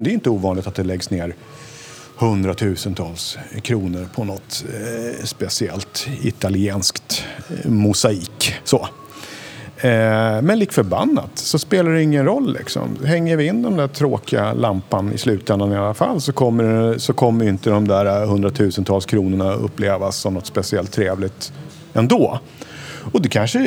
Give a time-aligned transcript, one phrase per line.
[0.00, 1.34] Det är inte ovanligt att det läggs ner
[2.16, 8.54] hundratusentals kronor på något eh, speciellt italienskt eh, mosaik.
[8.64, 8.88] Så.
[9.76, 12.52] Eh, men lik förbannat så spelar det ingen roll.
[12.52, 12.96] Liksom.
[13.04, 17.12] Hänger vi in den där tråkiga lampan i slutändan i alla fall så kommer, så
[17.12, 21.52] kommer inte de där eh, hundratusentals kronorna upplevas som något speciellt trevligt
[21.94, 22.38] ändå.
[23.12, 23.58] Och det kanske,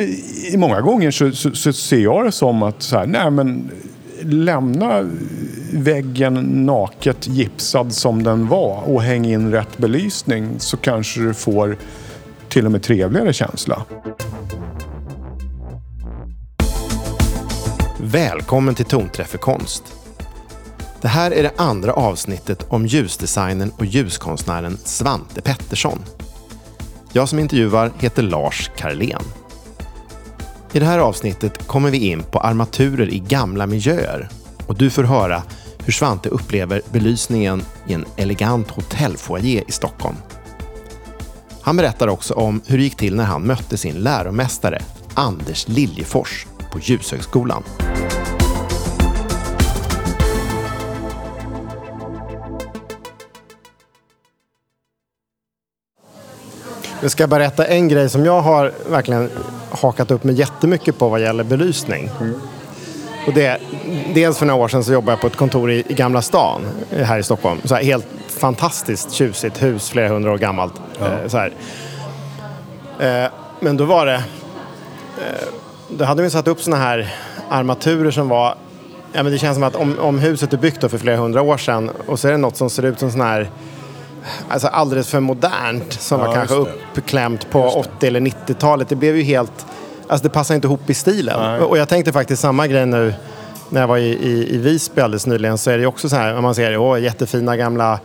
[0.52, 3.70] i många gånger så, så, så ser jag det som att så här, nej men
[4.24, 5.10] lämna
[5.72, 6.34] väggen
[6.66, 11.76] naket gipsad som den var och häng in rätt belysning så kanske du får
[12.48, 13.84] till och med trevligare känsla.
[18.00, 19.82] Välkommen till Tonträff konst.
[21.00, 25.98] Det här är det andra avsnittet om ljusdesignern och ljuskonstnären Svante Pettersson.
[27.12, 29.22] Jag som intervjuar heter Lars Karlén.
[30.74, 34.28] I det här avsnittet kommer vi in på armaturer i gamla miljöer
[34.66, 35.42] och du får höra
[35.84, 40.16] hur Svante upplever belysningen i en elegant hotellfoyer i Stockholm.
[41.62, 44.82] Han berättar också om hur det gick till när han mötte sin läromästare
[45.14, 47.62] Anders Liljefors på Ljushögskolan.
[57.02, 59.30] Jag ska berätta en grej som jag har verkligen
[59.70, 62.10] hakat upp mig jättemycket på vad gäller belysning.
[62.20, 62.34] Mm.
[63.26, 63.58] Och det,
[64.14, 66.62] dels för några år sedan så jobbade jag på ett kontor i, i Gamla stan
[66.90, 67.60] här i Stockholm.
[67.64, 70.72] Så här, helt fantastiskt tjusigt hus, flera hundra år gammalt.
[71.00, 71.06] Ja.
[71.06, 71.52] Eh, så här.
[72.98, 74.14] Eh, men då var det...
[74.14, 75.48] Eh,
[75.88, 77.14] då hade vi satt upp såna här
[77.48, 78.54] armaturer som var...
[79.12, 81.56] Ja, men det känns som att om, om huset är byggt för flera hundra år
[81.56, 83.50] sedan och så är det något som ser ut som sån här
[84.48, 88.88] alltså alldeles för modernt som ja, var kanske uppklämt på 80 eller 90-talet.
[88.88, 89.66] Det blev ju helt,
[90.08, 91.40] alltså det passar inte ihop i stilen.
[91.40, 91.60] Nej.
[91.60, 93.14] Och jag tänkte faktiskt samma grej nu
[93.68, 96.40] när jag var i, i, i Visby alldeles nyligen så är det också så här,
[96.40, 98.00] man ser åh, jättefina gamla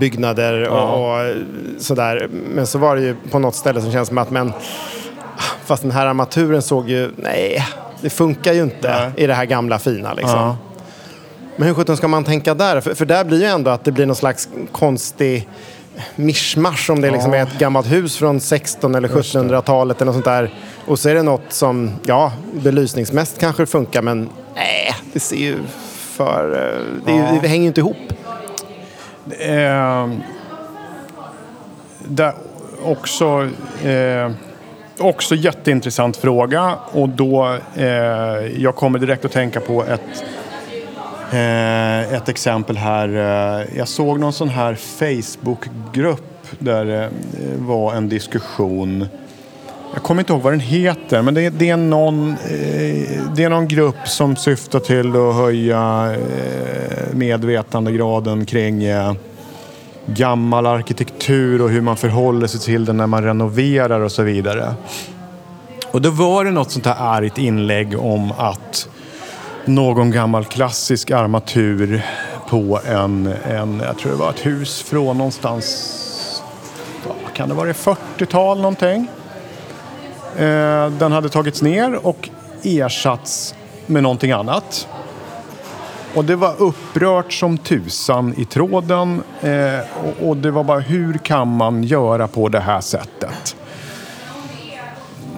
[0.00, 1.20] byggnader och, ja.
[1.22, 1.34] och,
[1.82, 2.28] sådär.
[2.30, 4.52] Men så var det ju på något ställe som känns som att men
[5.64, 7.66] fast den här armaturen såg ju, nej,
[8.00, 9.12] det funkar ju inte nej.
[9.16, 10.40] i det här gamla fina liksom.
[10.40, 10.56] Ja.
[11.56, 12.80] Men hur sjutton ska man tänka där?
[12.80, 15.48] För, för där blir ju ändå att det blir någon slags konstig
[16.16, 17.38] mischmasch om det liksom ja.
[17.38, 20.54] är ett gammalt hus från 16 eller 1700-talet eller något sånt där.
[20.86, 25.56] Och så är det något som, ja, belysningsmässigt kanske funkar men nej, det ser ju
[26.16, 26.50] för...
[27.06, 27.38] Det, ja.
[27.42, 27.96] det hänger ju inte ihop.
[29.38, 30.08] Eh,
[32.08, 32.34] det
[32.84, 33.48] också...
[33.84, 34.30] Eh,
[34.98, 37.86] också jätteintressant fråga och då eh,
[38.56, 40.45] jag kommer direkt att tänka på ett Eh,
[41.32, 43.08] Eh, ett exempel här.
[43.08, 47.10] Eh, jag såg någon sån här Facebookgrupp där det
[47.58, 49.08] var en diskussion.
[49.94, 52.36] Jag kommer inte ihåg vad den heter, men det, det är, någon,
[53.36, 56.16] det är någon grupp som syftar till att höja
[57.12, 58.84] medvetandegraden kring
[60.06, 64.74] gammal arkitektur och hur man förhåller sig till den när man renoverar och så vidare.
[65.90, 68.88] Och då var det något sånt här argt inlägg om att
[69.66, 72.06] någon gammal klassisk armatur
[72.48, 76.42] på en, en jag tror det var ett hus från någonstans,
[77.24, 79.08] vad kan det vara, 40-tal någonting.
[80.36, 82.28] Eh, den hade tagits ner och
[82.62, 83.54] ersatts
[83.86, 84.88] med någonting annat.
[86.14, 89.22] Och det var upprört som tusan i tråden.
[89.40, 93.56] Eh, och, och, det var bara hur kan man göra på det här sättet?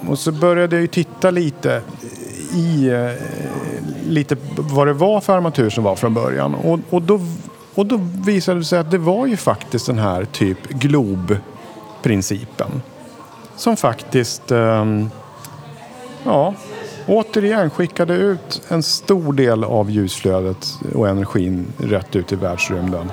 [0.08, 1.82] Och så började jag ju titta lite
[2.54, 3.10] i eh,
[4.08, 6.54] lite vad det var för armatur som var från början.
[6.54, 7.20] Och, och, då,
[7.74, 12.82] och då visade det sig att det var ju faktiskt den här typ globprincipen.
[13.56, 15.10] Som faktiskt, ehm,
[16.24, 16.54] ja,
[17.06, 23.12] återigen skickade ut en stor del av ljusflödet och energin rätt ut i världsrymden.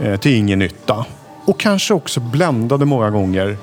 [0.00, 1.06] Eh, till ingen nytta.
[1.44, 3.56] Och kanske också bländade många gånger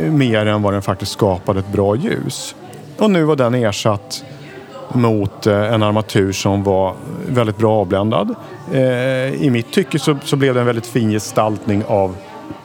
[0.00, 2.54] eh, mer än vad den faktiskt skapade ett bra ljus.
[2.98, 4.24] Och nu var den ersatt
[4.92, 6.94] mot eh, en armatur som var
[7.28, 8.34] väldigt bra avbländad.
[8.72, 8.80] Eh,
[9.42, 12.16] I mitt tycke så, så blev det en väldigt fin gestaltning av,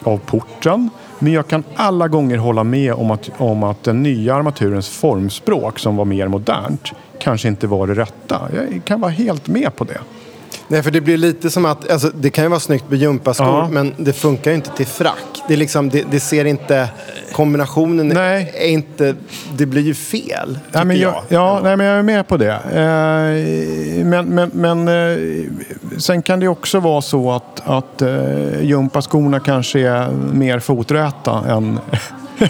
[0.03, 0.89] av porten.
[1.19, 5.79] Men jag kan alla gånger hålla med om att, om att den nya armaturens formspråk
[5.79, 8.41] som var mer modernt kanske inte var det rätta.
[8.55, 9.99] Jag kan vara helt med på det.
[10.67, 13.47] Nej, för det blir lite som att, alltså, det kan ju vara snyggt med gympaskor,
[13.47, 13.67] ja.
[13.71, 15.30] men det funkar ju inte till frack.
[15.47, 16.89] Det, liksom, det, det ser inte,
[17.31, 18.53] kombinationen nej.
[18.55, 19.15] är inte,
[19.57, 20.59] det blir ju fel.
[20.71, 21.23] Nej, men jag, jag.
[21.29, 22.53] Ja, nej, men jag är med på det.
[22.53, 25.17] Eh, men men, men eh,
[25.97, 31.79] sen kan det också vara så att, att eh, gympaskorna kanske är mer foträta än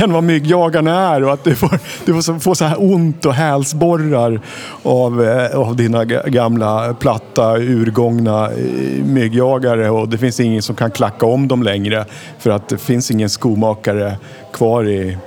[0.00, 3.26] än vad myggjagarna är och att du får, du får, så, får så här ont
[3.26, 4.40] och hälsborrar
[4.82, 9.90] av, eh, av dina gamla platta urgångna eh, myggjagare.
[9.90, 12.04] Och det finns ingen som kan klacka om dem längre
[12.38, 14.16] för att det finns ingen skomakare
[14.52, 15.18] kvar i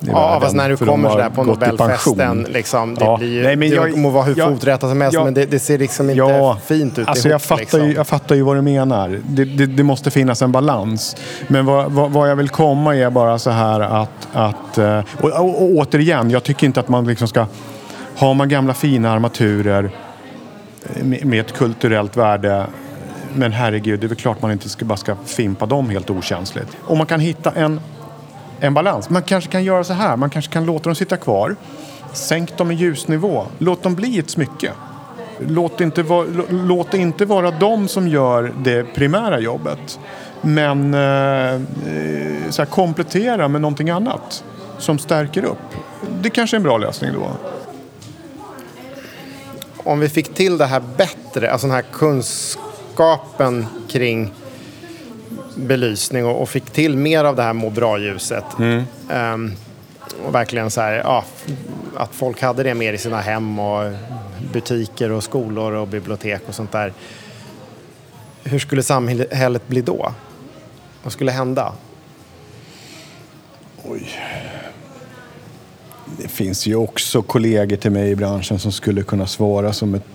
[0.00, 1.44] Ja, fast när du kommer sådär på.
[1.44, 3.16] Nobelfesten, liksom, det Ja.
[3.16, 5.44] blir Nej, men det jag- må vara hur jag- foträtat som helst, jag- men det,
[5.46, 7.86] det ser liksom inte fint ut alltså ihop, jag, fattar liksom.
[7.88, 9.20] ju, jag fattar ju vad du menar.
[9.28, 11.16] Det, det, det måste finnas en balans.
[11.48, 14.28] Men vad, vad, vad jag vill komma är bara så här att...
[14.32, 17.46] att eh, och, och, och återigen, jag tycker inte att man liksom ska...
[18.16, 19.90] Har man gamla fina armaturer
[21.02, 22.66] med, med ett kulturellt värde
[23.34, 26.76] men herregud, det är väl klart man inte ska, bara ska fimpa dem helt okänsligt.
[26.86, 27.80] Om man kan hitta en,
[28.60, 29.10] en balans.
[29.10, 30.16] Man kanske kan göra så här.
[30.16, 31.56] Man kanske kan låta dem sitta kvar.
[32.12, 33.46] Sänk dem i ljusnivå.
[33.58, 34.72] Låt dem bli ett smycke.
[35.40, 40.00] Låt inte, va, låt det inte vara de som gör det primära jobbet.
[40.40, 41.60] Men eh, eh,
[42.50, 44.44] så här, komplettera med någonting annat
[44.78, 45.58] som stärker upp.
[46.22, 47.30] Det kanske är en bra lösning då.
[49.76, 54.32] Om vi fick till det här bättre, alltså den här kunskapen kring
[55.58, 58.44] belysning och, och fick till mer av det här må bra-ljuset.
[59.10, 59.52] Ehm,
[60.26, 61.24] och verkligen så här, ja,
[61.96, 63.92] att folk hade det mer i sina hem och
[64.52, 66.92] butiker och skolor och bibliotek och sånt där.
[68.44, 70.12] Hur skulle samhället bli då?
[71.02, 71.72] Vad skulle hända?
[76.18, 80.06] Det finns ju också kollegor till mig i branschen som skulle kunna svara som ett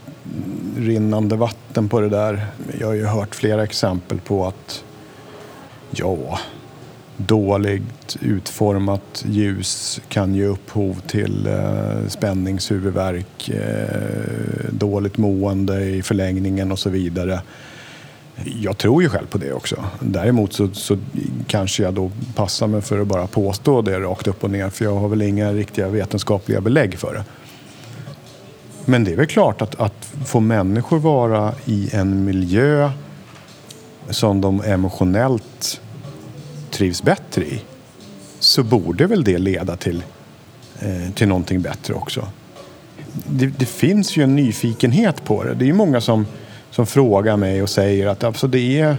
[0.77, 2.45] rinnande vatten på det där.
[2.79, 4.83] Jag har ju hört flera exempel på att
[5.95, 6.39] ja,
[7.17, 16.79] dåligt utformat ljus kan ge upphov till eh, spänningshuvudvärk, eh, dåligt mående i förlängningen och
[16.79, 17.41] så vidare.
[18.61, 19.83] Jag tror ju själv på det också.
[19.99, 20.97] Däremot så, så
[21.47, 24.85] kanske jag då passar mig för att bara påstå det rakt upp och ner för
[24.85, 27.23] jag har väl inga riktiga vetenskapliga belägg för det.
[28.85, 32.91] Men det är väl klart att, att få människor vara i en miljö
[34.09, 35.81] som de emotionellt
[36.73, 37.61] trivs bättre i
[38.39, 40.03] så borde väl det leda till,
[40.79, 42.27] eh, till någonting bättre också.
[43.27, 45.53] Det, det finns ju en nyfikenhet på det.
[45.53, 46.25] Det är ju många som,
[46.71, 48.97] som frågar mig och säger att alltså, det, är,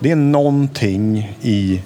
[0.00, 1.82] det är någonting i,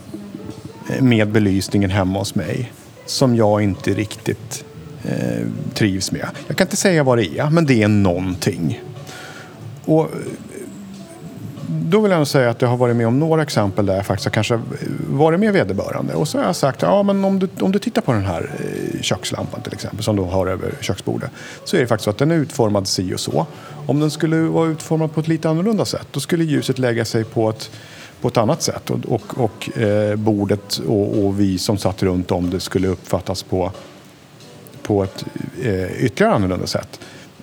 [0.90, 2.72] eh, med belysningen hemma hos mig
[3.06, 4.64] som jag inte riktigt
[5.04, 6.26] eh, trivs med.
[6.46, 8.80] Jag kan inte säga vad det är, men det är någonting.
[9.84, 10.08] Och
[11.72, 14.06] då vill jag nog säga att jag har varit med om några exempel där jag
[14.06, 14.60] faktiskt har kanske
[15.08, 16.14] varit med vederbörande.
[16.14, 18.50] Och så har jag sagt, ja men om du, om du tittar på den här
[18.58, 21.30] eh, kökslampan till exempel som du har över köksbordet.
[21.64, 23.46] Så är det faktiskt så att den är utformad si och så.
[23.86, 27.24] Om den skulle vara utformad på ett lite annorlunda sätt då skulle ljuset lägga sig
[27.24, 27.70] på ett,
[28.20, 28.90] på ett annat sätt.
[28.90, 33.42] Och, och, och eh, bordet och, och vi som satt runt om det skulle uppfattas
[33.42, 33.72] på,
[34.82, 35.24] på ett
[35.62, 37.00] eh, ytterligare annorlunda sätt.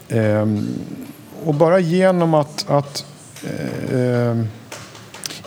[0.08, 0.46] Eh,
[1.46, 3.06] och bara genom att, att
[3.44, 4.44] eh,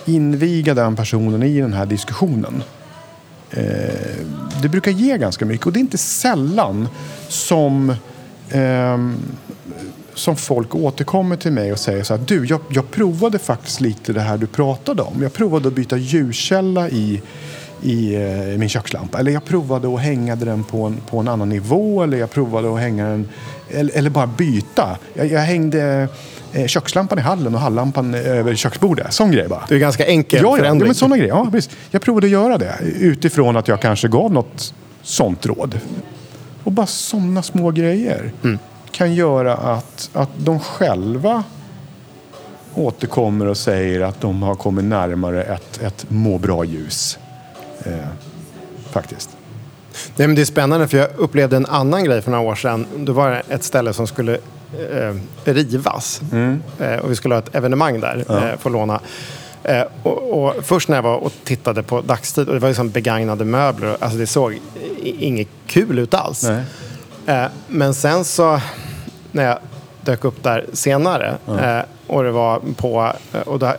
[0.05, 2.63] inviga den personen i den här diskussionen.
[3.51, 4.25] Eh,
[4.61, 6.87] det brukar ge ganska mycket och det är inte sällan
[7.27, 7.89] som,
[8.49, 8.97] eh,
[10.13, 14.13] som folk återkommer till mig och säger så här, du jag, jag provade faktiskt lite
[14.13, 15.21] det här du pratade om.
[15.21, 17.21] Jag provade att byta ljuskälla i
[17.83, 19.19] i eh, min kökslampa.
[19.19, 22.03] Eller jag provade att hänga den på en, på en annan nivå.
[22.03, 23.29] Eller jag provade att hänga den...
[23.69, 24.97] Eller, eller bara byta.
[25.13, 26.07] Jag, jag hängde
[26.67, 29.13] kökslampan i hallen och halllampan över köksbordet.
[29.13, 29.63] Sån grej bara.
[29.67, 30.87] Det är ganska enkel Ja, ja, ja förändring.
[30.87, 31.33] men sådana grejer.
[31.33, 31.71] Ja, precis.
[31.91, 35.79] Jag provade att göra det utifrån att jag kanske gav något sånt råd.
[36.63, 38.31] Och bara sådana små grejer
[38.91, 41.43] kan göra att, att de själva
[42.75, 47.19] återkommer och säger att de har kommit närmare ett, ett må bra-ljus.
[47.85, 47.93] Eh,
[48.91, 49.29] faktiskt.
[50.15, 52.85] Nej, men det är spännande för jag upplevde en annan grej för några år sedan.
[52.97, 54.37] Det var ett ställe som skulle
[54.79, 56.21] eh, rivas.
[56.79, 58.99] Eh, och vi skulle ha ett evenemang där, eh, få låna.
[59.63, 62.89] Eh, och, och först när jag var och tittade på dagstid, och det var liksom
[62.89, 64.59] begagnade möbler, alltså det såg
[65.03, 66.43] inget kul ut alls.
[67.25, 68.61] Eh, men sen så,
[69.31, 69.57] när jag
[70.01, 73.73] dök upp där senare eh, och det var på, eh, och eh,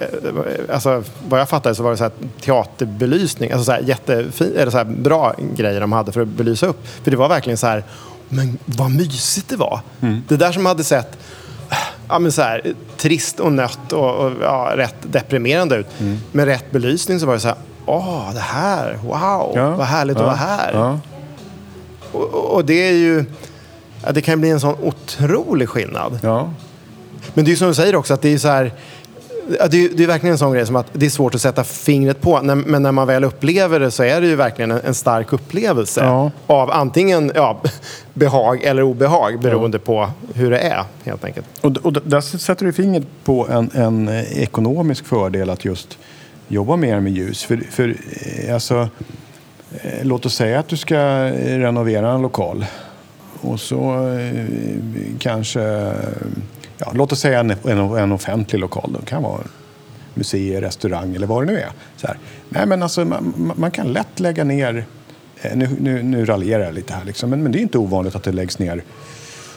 [0.73, 4.71] alltså, vad jag fattade så var det så här teaterbelysning, alltså så här jättefin, eller
[4.71, 6.87] så här bra grejer de hade för att belysa upp.
[7.03, 7.85] För det var verkligen så här,
[8.33, 9.81] men vad mysigt det var.
[10.29, 11.19] Det där som hade sett
[12.09, 15.87] ja, men så här, trist och nött och, och ja, rätt deprimerande ut.
[16.33, 20.17] Med rätt belysning så var det så här, åh, det här, wow, Ja, vad härligt
[20.17, 20.73] att ja, vara här.
[20.73, 20.99] Ja.
[22.13, 23.25] Och, och det är ju...
[24.13, 26.19] Det kan bli en sån otrolig skillnad.
[27.35, 28.73] Men det är ju som du säger också att det är så här...
[29.59, 31.41] Ja, det, är, det är verkligen en sån grej som att det är svårt att
[31.41, 32.43] sätta fingret på.
[32.43, 36.01] Men när man väl upplever det så är det ju verkligen en, stark upplevelse.
[36.01, 36.31] Ja.
[36.47, 37.63] Av antingen ja,
[38.15, 41.47] behag eller obehag beroende på hur det är helt enkelt.
[41.61, 45.99] Och, och där sätter du fingret på en, en ekonomisk fördel att just
[46.49, 47.45] jobba mer med ljus.
[47.45, 47.97] För, för
[48.47, 48.89] eh, alltså,
[49.71, 50.99] eh, låt oss säga att du ska
[51.35, 52.67] renovera en lokal.
[53.41, 54.47] Och så eh,
[55.19, 55.93] kanske,
[56.87, 58.97] ja, låt oss säga en, en, en offentlig lokal.
[59.01, 59.41] Det kan vara
[60.15, 61.71] museer, restaurang eller vad det nu är.
[61.97, 62.19] Så här.
[62.49, 64.85] Nej, men alltså, man, man kan lätt lägga ner,
[65.43, 68.15] eh, nu, nu, nu raljerar jag lite här, liksom, men, men det är inte ovanligt
[68.15, 68.85] att det läggs ner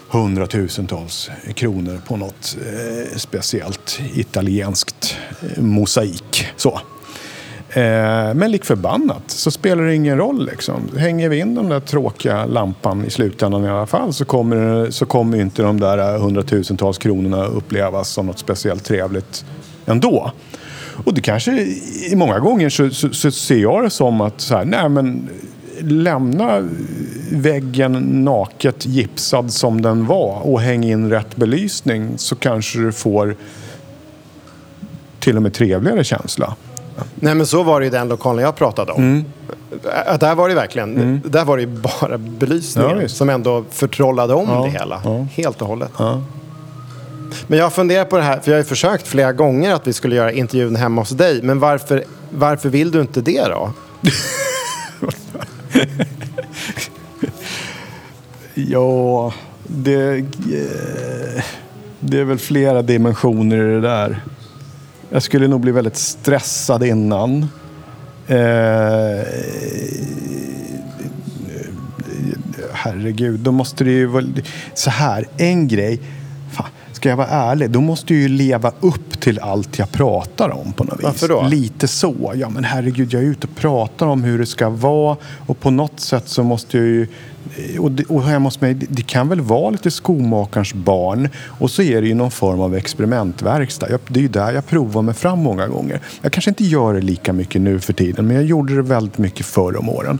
[0.08, 6.46] hundratusentals kronor på något eh, speciellt italienskt eh, mosaik.
[6.56, 6.80] Så.
[7.76, 10.46] Eh, men lik förbannat så spelar det ingen roll.
[10.46, 10.88] Liksom.
[10.96, 15.06] Hänger vi in den där tråkiga lampan i slutändan i alla fall så kommer, så
[15.06, 19.44] kommer inte de där eh, hundratusentals kronorna upplevas som något speciellt trevligt
[19.86, 20.32] ändå.
[21.04, 21.66] Och det kanske,
[22.14, 25.28] många gånger så, så, så ser jag det som att så här, nej men
[25.80, 26.68] lämna
[27.32, 27.92] väggen
[28.24, 33.36] naket gipsad som den var och häng in rätt belysning så kanske du får
[35.20, 36.56] till och med trevligare känsla.
[37.14, 39.02] Nej men så var det i den lokalen jag pratade om.
[39.02, 39.24] Mm.
[40.20, 41.68] Där var det verkligen, där var det ju
[42.00, 45.00] bara belysningen Ja, som ändå förtrollade om Ja, det hela.
[45.04, 45.26] ja.
[45.32, 45.90] Helt och hållet.
[47.46, 49.92] Men jag funderar på det här, för jag har ju försökt flera gånger att vi
[49.92, 51.42] skulle göra intervjun hemma hos dig.
[51.42, 53.70] Men varför, varför vill du inte det då?
[58.54, 61.42] Ja, det, eh,
[62.00, 64.20] det är väl flera dimensioner i det där.
[65.16, 67.42] Jag skulle nog bli väldigt stressad innan.
[68.26, 68.38] Eh,
[72.72, 74.24] herregud, då måste det ju vara...
[74.74, 76.00] Så här, en grej.
[76.52, 80.50] Fan, ska jag vara ärlig, då måste jag ju leva upp till allt jag pratar
[80.50, 81.04] om på något vis.
[81.04, 81.42] Varför då?
[81.42, 82.32] Lite så.
[82.34, 85.70] Ja men herregud, jag är ute och pratar om hur det ska vara och på
[85.70, 87.08] något sätt så måste jag ju
[87.56, 91.70] Eh, och, det, och hemma hos mig, det, kan väl vara lite skomakarens barn och
[91.70, 93.90] så är det ju någon form av experimentverkstad.
[93.90, 96.00] Jag, det är ju där jag provar mig fram många gånger.
[96.22, 99.18] Jag kanske inte gör det lika mycket nu för tiden men jag gjorde det väldigt
[99.18, 100.18] mycket förr om åren.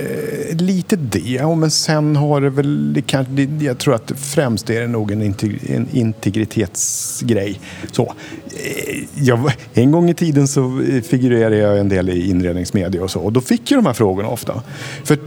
[0.00, 4.70] Eh, lite det, men sen har det väl, det kan, det, jag tror att främst
[4.70, 7.60] är det nog en, integ, en integritetsgrej.
[7.92, 13.02] Så, eh, jag, en gång i tiden så eh, figurerade jag en del i inredningsmedia
[13.02, 14.62] och så och då fick jag de här frågorna ofta.
[15.04, 15.18] För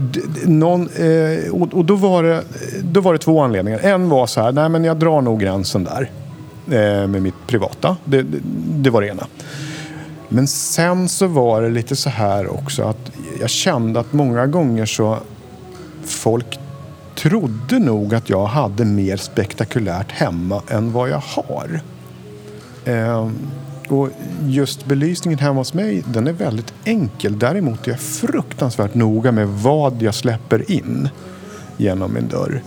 [0.46, 2.44] någon, eh, och, och då, var det,
[2.84, 3.80] då var det två anledningar.
[3.80, 6.10] En var så här, nej men jag drar nog gränsen där
[6.68, 7.98] eh, med mitt privata.
[8.06, 8.40] Det, det,
[8.76, 9.28] det var det ena.
[10.34, 14.86] Men sen så var det lite så här också att jag kände att många gånger
[14.86, 15.18] så
[16.06, 16.60] folk
[17.16, 21.82] trodde nog att jag hade mer spektakulärt hemma än vad jag har.
[22.86, 23.38] Ehm,
[23.90, 24.10] och
[24.42, 27.40] just belysningen hemma hos mig, den är väldigt enkel.
[27.40, 31.10] Däremot är jag fruktansvärt noga med vad jag släpper in
[31.78, 32.62] genom min dörr.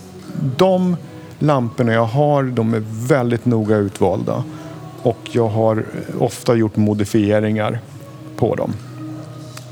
[0.56, 0.96] De
[1.38, 4.44] lamporna jag har, de är väldigt noga utvalda.
[5.02, 5.84] Och jag har
[6.18, 7.80] ofta gjort modifieringar
[8.36, 8.72] på dem.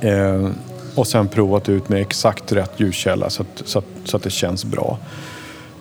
[0.00, 0.50] Eh,
[0.94, 4.30] och sen provat ut med exakt rätt ljuskälla så att, så att, så att det
[4.30, 4.98] känns bra.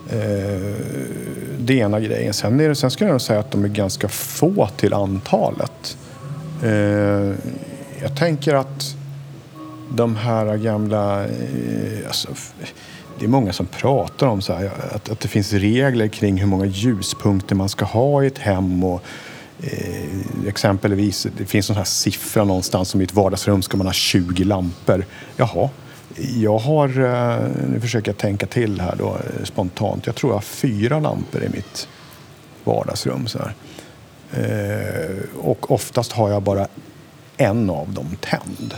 [0.09, 0.75] Eh,
[1.59, 2.33] det är ena grejen.
[2.33, 5.97] Sen, är det, sen skulle jag nog säga att de är ganska få till antalet.
[6.63, 7.33] Eh,
[8.01, 8.95] jag tänker att
[9.91, 11.23] de här gamla...
[11.23, 12.27] Eh, alltså,
[13.19, 16.47] det är många som pratar om så här, att, att det finns regler kring hur
[16.47, 18.83] många ljuspunkter man ska ha i ett hem.
[18.83, 19.03] Och,
[19.63, 23.93] eh, exempelvis, det finns en här siffra någonstans som i ett vardagsrum ska man ha
[23.93, 25.05] 20 lampor.
[25.37, 25.69] Jaha,
[26.17, 30.05] jag har, eh, nu försöker jag tänka till här då eh, spontant.
[30.05, 31.87] Jag tror jag har fyra lampor i mitt
[32.63, 33.27] vardagsrum.
[33.27, 33.53] Så här.
[34.33, 36.67] Eh, och oftast har jag bara
[37.37, 38.75] en av dem tänd.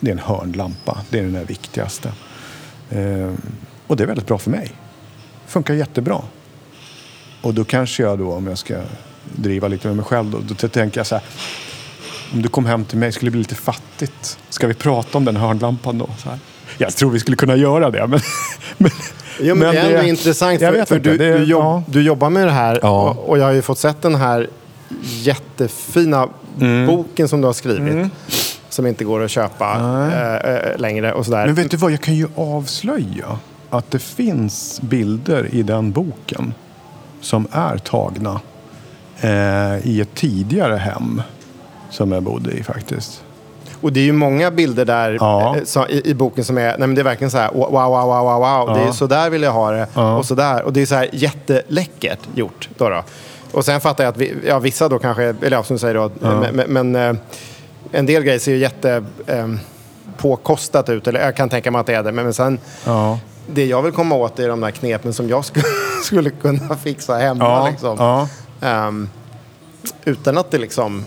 [0.00, 0.98] Det är en hörnlampa.
[1.10, 2.12] Det är den där viktigaste.
[2.90, 3.32] Eh,
[3.86, 4.72] och det är väldigt bra för mig.
[5.46, 6.22] Funkar jättebra.
[7.42, 8.82] Och då kanske jag då, om jag ska
[9.24, 11.24] driva lite med mig själv, då, då tänker jag så här.
[12.32, 14.38] Om du kom hem till mig skulle det bli lite fattigt.
[14.48, 16.08] Ska vi prata om den hörnlampan då?
[16.18, 16.38] Så här.
[16.78, 18.06] Jag tror vi skulle kunna göra det.
[18.06, 18.20] Men,
[18.78, 18.90] men,
[19.40, 21.82] Jo, men, det är ändå intressant jag för, för du, det- du, jobb, ja.
[21.86, 23.10] du jobbar med det här Ja.
[23.10, 24.48] och, och jag har ju fått sett den här
[25.02, 26.28] jättefina
[26.60, 26.86] Mm.
[26.86, 28.06] boken som du har skrivit.
[28.68, 29.72] Som inte går att köpa
[30.44, 31.46] eh, längre och sådär.
[31.46, 33.38] Men vet du vad, jag kan ju avslöja
[33.70, 36.54] att det finns bilder i den boken
[37.20, 38.40] som är tagna
[39.20, 41.22] eh, i ett tidigare hem
[41.90, 43.22] som jag bodde i faktiskt.
[43.80, 45.56] Och det är ju många bilder där Ja.
[45.56, 47.70] eh, så, i, i boken som är, nej men det är verkligen så här, wow,
[47.72, 48.76] wow, wow, wow, wow.
[48.78, 50.16] Det är så där vill jag ha det Ja.
[50.16, 50.62] och så där.
[50.62, 52.68] Och det är så här jätteläckert gjort.
[52.78, 53.02] Då då.
[53.52, 55.94] Och sen fattar jag att vi, ja, vissa då kanske, eller ja, som du säger
[55.94, 57.14] då, men, men, eh,
[57.92, 59.48] en del grejer ser ju jätte eh,
[60.16, 63.18] påkostat ut, eller jag kan tänka mig att det är det, men, men sen Ja.
[63.46, 65.64] det jag vill komma åt är de där knepen som jag skulle,
[66.04, 67.44] skulle kunna fixa hemma.
[67.44, 67.96] Ja, liksom.
[68.60, 69.08] Ehm,
[70.04, 71.04] utan att det liksom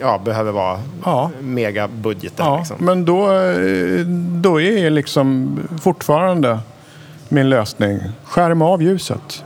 [0.00, 1.30] ja, behöver vara Ja.
[1.40, 2.46] megabudgeten.
[2.46, 2.76] Ja, liksom.
[2.80, 4.06] men då, eh,
[4.40, 6.58] då är liksom fortfarande
[7.28, 9.44] min lösning, skärma av ljuset.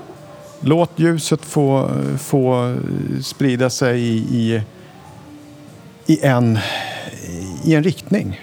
[0.60, 2.76] Låt ljuset få, få
[3.22, 4.62] sprida sig i, i,
[6.06, 6.58] i, en,
[7.64, 8.40] i en riktning.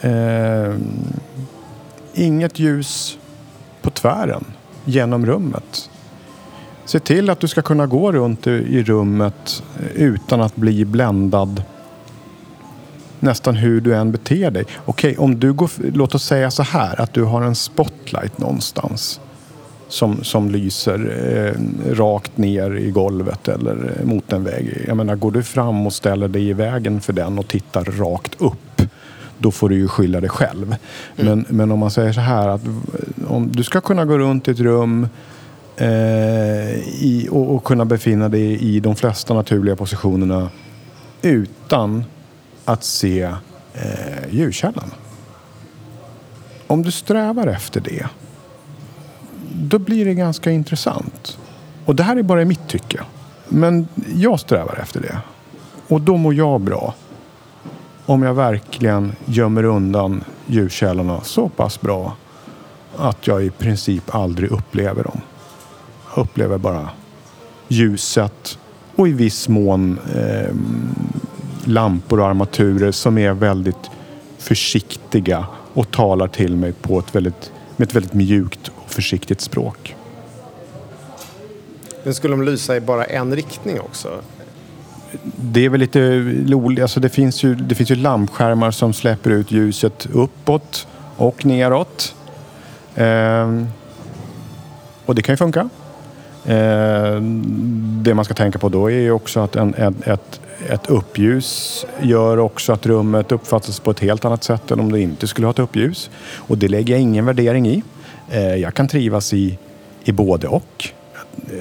[0.00, 0.74] Eh,
[2.14, 3.18] inget ljus
[3.82, 4.44] på tvären
[4.84, 5.90] genom rummet.
[6.88, 9.62] Se till att du ska kunna gå runt i, rummet
[9.94, 11.62] utan att bli bländad
[13.20, 14.64] nästan hur du än beter dig.
[14.84, 19.20] Okej, om du går, låt oss säga så här att du har en spotlight någonstans
[19.88, 20.98] som, som lyser
[21.36, 24.84] eh, rakt ner i golvet eller eh, mot en vägg.
[24.86, 28.34] Jag menar, går du fram och ställer dig i vägen för den och tittar rakt
[28.38, 28.82] upp
[29.38, 30.76] då får du ju skylla dig själv.
[31.16, 32.62] Men, men om man säger så här att
[33.28, 35.08] om du ska kunna gå runt i ett rum
[35.80, 40.50] Eh, i, och, och kunna befinna dig i de flesta naturliga positionerna
[41.22, 42.04] utan
[42.64, 43.22] att se
[43.74, 44.90] eh, ljudkällan.
[46.66, 48.06] Om du strävar efter det,
[49.52, 51.38] då blir det ganska intressant.
[51.84, 53.00] Och det här är bara i mitt tycke.
[53.48, 55.18] Men jag strävar efter det.
[55.88, 56.94] Och då mår jag bra.
[58.06, 62.16] Om jag verkligen gömmer undan ljudkällorna så pass bra
[62.96, 65.20] att jag i princip aldrig upplever dem.
[66.14, 66.90] Jag upplever bara
[67.68, 68.58] ljuset
[68.96, 70.54] och i viss mån eh,
[71.64, 73.90] lampor och armaturer som är väldigt
[74.38, 79.96] försiktiga och talar till mig på ett väldigt, med ett väldigt mjukt och försiktigt språk.
[82.04, 84.08] Men skulle de lysa i bara en riktning också?
[85.36, 86.82] Det är väl lite roligt.
[86.82, 90.86] Alltså det, finns ju, det finns ju lampskärmar som släpper ut ljuset uppåt
[91.16, 92.14] och neråt.
[92.94, 93.66] Ehm,
[95.06, 95.68] och det kan ju funka.
[96.46, 97.20] Eh,
[98.02, 101.86] det man ska tänka på då är ju också att en, ett, ett, ett uppljus
[102.00, 105.46] gör också att rummet uppfattas på ett helt annat sätt än om det inte skulle
[105.46, 106.10] ha ett uppljus.
[106.36, 107.82] Och det lägger jag ingen värdering i.
[108.30, 109.58] Eh, jag kan trivas i,
[110.04, 110.88] i både och.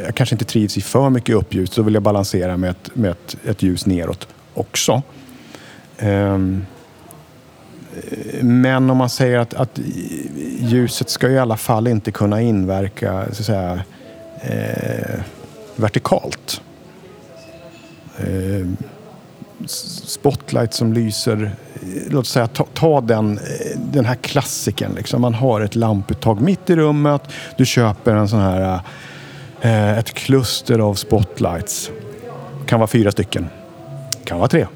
[0.05, 1.69] Jag kanske inte trivs i för mycket uppljus.
[1.69, 5.01] Då vill jag balansera med ett, med ett, ett ljus neråt också.
[5.97, 6.65] Ehm,
[8.41, 9.79] men om man säger att, att
[10.59, 13.83] ljuset ska i alla fall inte kunna inverka så att säga,
[14.41, 15.19] eh,
[15.75, 16.61] vertikalt.
[18.17, 18.67] Eh,
[20.05, 24.91] spotlight som lyser, eh, låt säga ta, ta den, eh, den här klassikern.
[24.95, 25.21] Liksom.
[25.21, 27.21] Man har ett lamputtag mitt i rummet.
[27.57, 28.81] Du köper en sån här,
[29.61, 31.91] eh, ett kluster av spotlights.
[32.65, 33.47] Kan vara fyra stycken.
[34.23, 34.67] Kan vara tre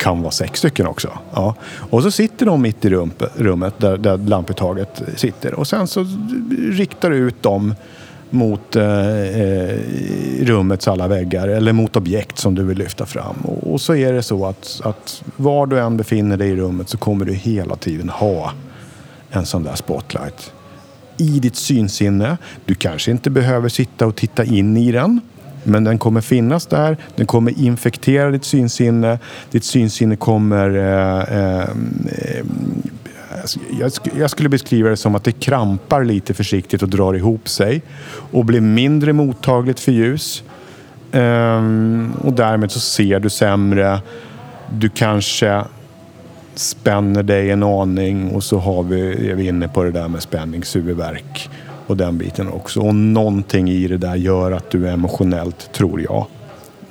[0.00, 1.18] kan vara sex stycken också.
[1.34, 1.54] Ja.
[1.90, 2.90] Och så sitter de mitt i
[3.36, 5.54] rummet där, där lamputtaget sitter.
[5.54, 6.06] Och sen så
[6.70, 7.74] riktar du ut dem
[8.30, 9.78] mot eh, eh,
[10.40, 13.36] rummets alla väggar eller mot objekt som du vill lyfta fram.
[13.42, 16.88] Och, och så är det så att, att var du än befinner dig i rummet
[16.88, 18.52] så kommer du hela tiden ha
[19.30, 20.52] en sån där spotlight
[21.16, 22.36] i ditt synsinne.
[22.64, 25.20] Du kanske inte behöver sitta och titta in i den.
[25.64, 29.18] Men den kommer finnas där, den kommer infektera ditt synsinne.
[29.50, 30.70] Ditt synsinne kommer...
[30.76, 31.68] Eh, eh,
[33.40, 37.48] Alltså, jag, jag skulle beskriva det som att det krampar lite försiktigt och drar ihop
[37.48, 37.82] sig.
[38.32, 40.42] Och blir mindre mottagligt för ljus.
[41.12, 44.00] Ehm, och därmed så ser du sämre.
[44.70, 45.64] Du kanske
[46.54, 50.22] spänner dig en aning och så har vi, är vi inne på det där med
[50.22, 51.50] spänningshuvudvärk
[51.86, 52.80] och den biten också.
[52.80, 56.26] Och någonting i det där gör att du emotionellt, tror jag,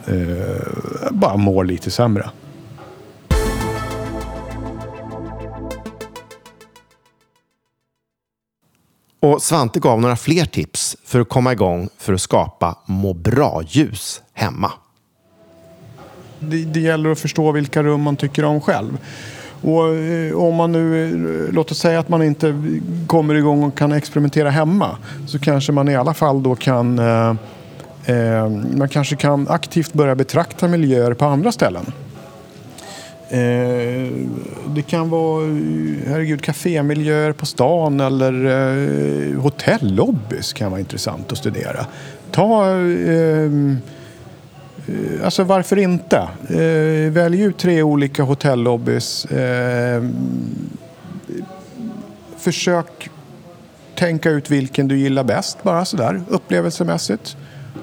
[0.08, 2.30] eh, bara mår lite sämre.
[9.20, 14.22] Och Svante gav några fler tips för att komma igång för att skapa må bra-ljus
[14.34, 14.72] hemma.
[16.40, 18.98] det, det gäller att förstå vilka rum man tycker om själv.
[19.62, 22.64] Och eh, om man nu, eh, låt oss säga att man inte
[23.08, 24.98] kommer igång och kan experimentera hemma.
[25.28, 27.36] Så kanske man i alla fall då kan, eh,
[28.06, 31.86] eh man kanske kan aktivt börja betrakta miljöer på andra ställen.
[33.32, 34.12] Eh,
[34.76, 35.50] det kan vara, eh,
[36.08, 41.86] herregud, kafémiljöer på stan eller eh, hotellobbys kan vara intressant att studera.
[42.32, 43.52] Ta eh,
[45.24, 46.18] Alltså varför inte?
[46.50, 49.26] Eh, välj ut tre olika hotellobbys.
[49.26, 50.04] Eh,
[52.38, 53.10] försök
[53.96, 57.38] tänka ut vilken du gillar bäst bara sådär upplevelsemässigt.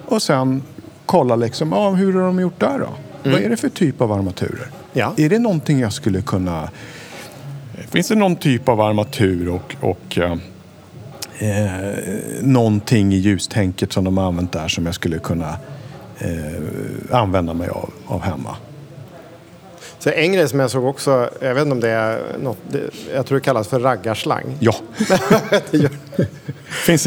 [0.06, 0.62] Och sen
[1.06, 2.88] kolla liksom, ja, hur har de gjort där då?
[3.30, 4.68] Vad är det för typ av armaturer?
[4.96, 5.14] Ja.
[5.16, 6.70] Är det någonting jag skulle kunna...
[7.90, 10.32] Finns det någon typ av armatur och, och eh,
[11.38, 11.94] eh,
[12.42, 15.56] någonting i ljustänket som de har använt där som jag skulle kunna
[16.18, 16.30] eh,
[17.10, 18.56] använda mig av, av hemma?
[19.98, 22.80] Så en grej som jag såg också, jag vet inte om det är något, det,
[23.14, 24.44] jag tror det kallas för raggarslang.
[24.60, 24.74] Ja.
[26.86, 27.06] finns,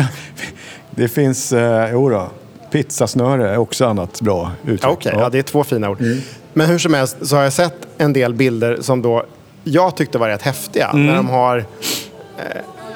[0.91, 2.29] det finns, eh, jo då,
[2.71, 4.91] pizzasnöre är också annat bra uttryck.
[4.91, 5.29] Okej, ja.
[5.29, 6.01] det är två fina ord.
[6.59, 9.25] Men hur som helst så har jag sett en del bilder som då
[9.63, 10.93] jag tyckte var rätt häftiga.
[10.93, 11.63] När de har eh,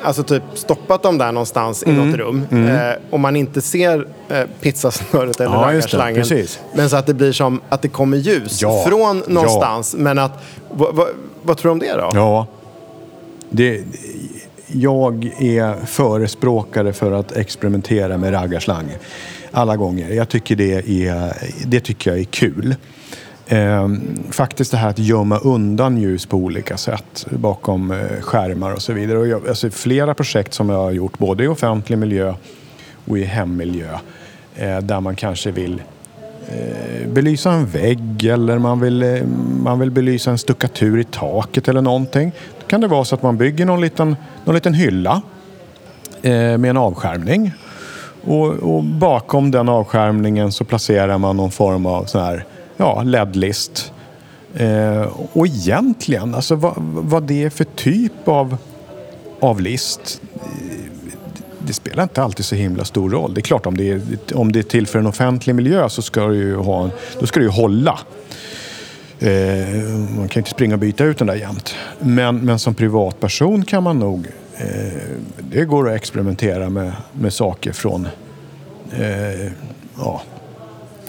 [0.04, 2.46] alltså typ stoppat dem där någonstans i något rum.
[2.52, 6.60] Eh, och man inte ser eh, pizzasnöret eller Ja, precis.
[6.74, 9.34] Men så att det blir som att det kommer ljus Ja, från ja.
[9.34, 9.96] någonstans.
[9.98, 11.08] Men att, vad, vad,
[11.44, 12.12] vad tror du om det då?
[12.14, 12.48] Ja.
[13.50, 13.84] Det,
[14.68, 18.86] jag är förespråkare för att experimentera med raggarslang
[19.52, 20.10] alla gånger.
[20.10, 20.74] Jag tycker det,
[21.08, 21.34] är,
[21.66, 22.76] det tycker jag är kul.
[23.48, 23.90] Eh,
[24.32, 28.94] faktiskt det här att gömma undan ljus på olika sätt bakom eh, skärmar och så
[28.94, 29.18] vidare.
[29.18, 32.34] Och jag, alltså, flera projekt som jag har gjort både i offentlig miljö
[33.06, 33.90] och i hemmiljö
[34.56, 35.82] eh, där man kanske vill
[36.48, 39.24] eh, belysa en vägg eller man vill, eh,
[39.64, 42.32] man vill belysa en stuckatur i taket eller någonting.
[42.60, 45.22] Då kan det vara så att man bygger någon liten, någon liten hylla
[46.22, 47.52] eh, med en avskärmning.
[48.26, 52.46] Och, och bakom den avskärmningen så placerar man någon form av sån här
[52.84, 53.94] ja, LED-list.
[54.56, 58.58] Eh, och egentligen, alltså vad, vad det är för typ av,
[59.40, 60.22] av list
[61.68, 63.34] det spelar inte alltid så himla stor roll.
[63.34, 64.02] Det är klart om det är,
[64.34, 67.40] om det är till för en offentlig miljö så ska det ju, ha då ska
[67.40, 68.00] det ju hålla.
[69.20, 69.30] Eh,
[70.18, 71.76] man kan inte springa och byta ut den där jämt.
[72.00, 74.28] Men, men som privatperson kan man nog...
[74.58, 75.02] Eh,
[75.38, 78.08] det går att experimentera med, med saker från
[78.92, 79.52] eh,
[79.98, 80.22] ja,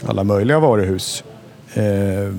[0.07, 1.25] alla möjliga varuhus.
[1.75, 2.33] Eh,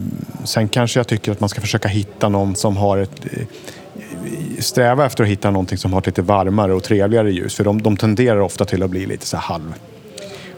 [0.43, 3.25] sen kanske jag tycker att man ska försöka hitta någon som har ett...
[3.31, 3.45] Eh,
[4.59, 7.55] sträva efter att hitta någonting som har ett lite varmare och trevligare ljus.
[7.55, 9.73] För de, de tenderar ofta till att bli lite så här halv,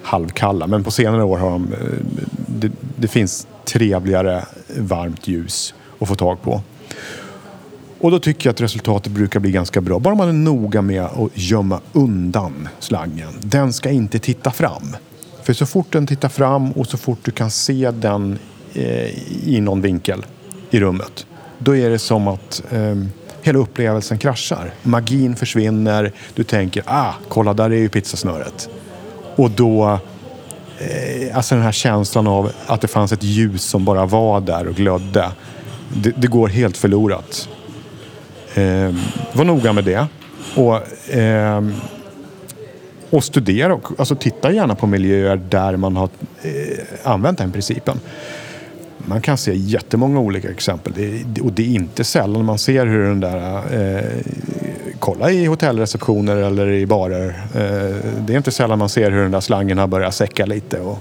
[0.03, 0.67] halvkalla.
[0.67, 1.73] Men på senare år har de...
[1.73, 1.79] Eh,
[2.47, 4.45] det, det finns trevligare
[4.77, 6.61] varmt ljus att få tag på.
[7.99, 9.99] Och då tycker jag att resultatet brukar bli ganska bra.
[9.99, 13.29] Bara man är noga med att gömma undan slangen.
[13.39, 14.95] Den ska inte titta fram.
[15.43, 18.39] För så fort den tittar fram och så fort du kan se den
[18.77, 19.09] Eh,
[19.49, 20.25] i någon vinkel
[20.69, 21.25] i rummet.
[21.59, 22.95] Då är det som att eh,
[23.41, 24.71] hela upplevelsen kraschar.
[24.83, 26.11] Magin försvinner.
[26.35, 28.69] Du tänker, ah, kolla där är ju pizzasnöret.
[29.35, 29.99] Och då
[30.79, 34.67] eh, alltså den här känslan av att det fanns ett ljus som bara var där
[34.67, 35.31] och glödde.
[35.93, 37.49] Det, det går helt förlorat.
[38.55, 38.93] Eh,
[39.33, 40.07] var noga med det.
[40.55, 41.67] Och, eh,
[43.09, 46.09] och studera, och- alltså titta gärna på miljöer där man har
[46.41, 46.51] eh,
[47.03, 47.99] använt den principen.
[49.09, 53.03] Man kan se jättemånga olika exempel det, och det är inte sällan man ser hur
[53.03, 53.61] den där
[53.97, 54.03] eh,
[54.99, 57.27] kolla i hotellreceptioner eller i barer.
[57.55, 60.79] Eh, det är inte sällan man ser hur den där slangen har börjat säcka lite
[60.79, 60.97] och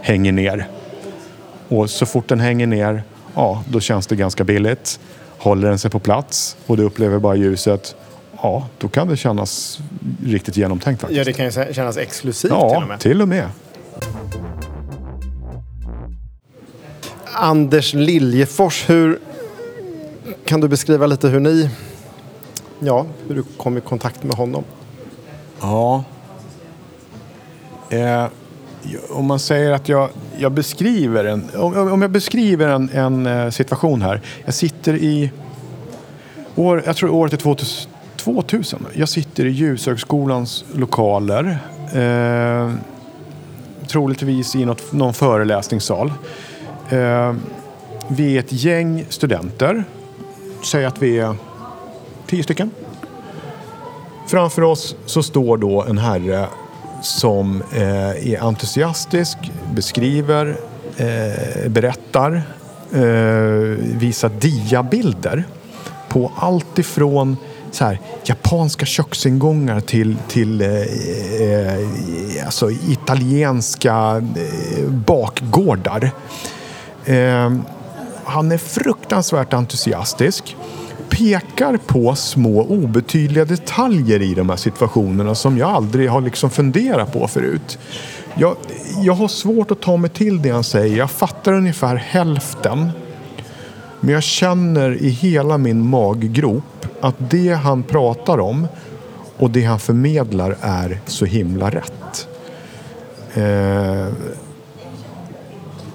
[0.00, 0.68] hänger ner.
[1.68, 3.02] Och så fort den hänger ner,
[3.34, 5.00] ja, då känns det ganska billigt.
[5.38, 7.94] Håller den sig på plats och du upplever bara ljuset,
[8.42, 9.78] ja, då kan det kännas
[10.24, 11.18] riktigt genomtänkt faktiskt.
[11.18, 13.00] Ja, det kan ju kännas exklusivt till och Ja, med.
[13.00, 13.46] till och med.
[17.34, 19.18] Anders Liljefors, hur
[20.44, 21.70] kan du beskriva lite hur ni,
[22.78, 24.64] ja, hur du kom i kontakt med honom?
[25.60, 26.04] Ja.
[27.90, 28.26] Eh,
[29.10, 33.50] om man säger att jag, jag beskriver en, om, om jag beskriver en, en eh,
[33.50, 34.20] situation här.
[34.44, 35.30] Jag sitter i,
[36.54, 38.86] år, jag tror året är 2000, 2000.
[38.94, 41.58] Jag sitter i Ljushögskolans lokaler.
[41.94, 42.74] Eh,
[43.86, 46.12] troligtvis i något, någon föreläsningssal.
[46.90, 47.34] Eh,
[48.08, 49.84] vi är ett gäng studenter.
[50.64, 51.34] Säg att vi är
[52.26, 52.70] tio stycken.
[54.26, 56.46] Framför oss så står då en herre
[57.02, 59.38] som eh, är entusiastisk,
[59.74, 60.56] beskriver,
[60.96, 62.42] eh, berättar,
[62.92, 63.00] eh,
[63.98, 65.44] visar diabilder
[66.08, 67.36] på allt ifrån
[67.70, 70.70] så här, japanska köksingångar till, till eh,
[71.40, 76.10] eh alltså italienska eh, bakgårdar.
[77.10, 77.52] Eh,
[78.24, 80.56] han är fruktansvärt entusiastisk.
[81.08, 87.12] Pekar på små obetydliga detaljer i de här situationerna som jag aldrig har liksom funderat
[87.12, 87.78] på förut.
[88.34, 88.56] Jag,
[89.02, 90.96] jag har svårt att ta mig till det han säger.
[90.96, 92.90] Jag fattar ungefär hälften.
[94.00, 98.68] Men jag känner i hela min maggrop att det han pratar om
[99.36, 102.28] och det han förmedlar är så himla rätt.
[103.34, 104.12] Eh,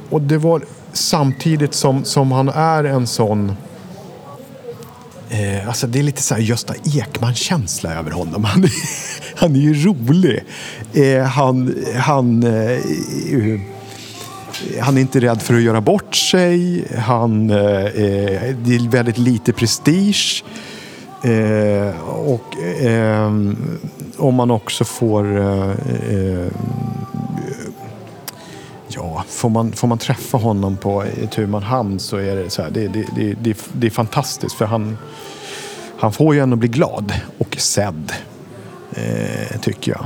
[0.10, 0.62] och det var
[0.97, 3.55] samtidigt som, som han är en sån...
[5.29, 8.43] Eh, alltså det är lite så här Gösta Ekman-känsla över honom.
[8.53, 8.71] Han är,
[9.36, 10.43] han är ju rolig.
[10.93, 13.60] Eh, han, han, eh, eh,
[14.81, 16.86] han är inte rädd för att göra bort sig.
[16.97, 20.43] Han, eh, eh, det är väldigt lite prestige.
[21.23, 23.31] Eh, och eh,
[24.17, 25.69] om man också får eh,
[26.10, 26.51] eh,
[29.27, 32.69] får man, får man träffa honom på tu man hand så är det så här,
[32.69, 34.97] det, det, det, det, det är fantastiskt för han,
[35.97, 38.11] han får ju en att bli glad och sedd,
[38.91, 40.05] eh, tycker jag.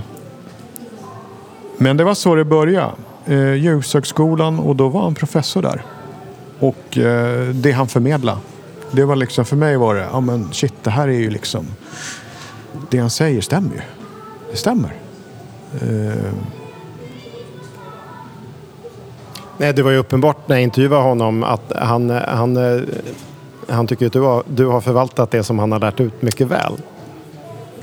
[1.78, 2.92] Men det var så det började.
[3.26, 5.84] Eh, Ljushögskolan och då var han professor där.
[6.60, 8.40] Och eh, det han förmedlade
[8.92, 11.66] det var liksom, för mig var det, ja men shit, det här är ju liksom,
[12.90, 13.82] det han säger stämmer ju.
[14.52, 14.94] Det stämmer.
[15.82, 16.34] Eh,
[19.60, 22.82] Nej, det var ju uppenbart när jag intervjuade honom att han, han, eh,
[23.68, 26.48] han tycker att du har, du har förvaltat det som han har lärt ut mycket
[26.48, 26.74] väl.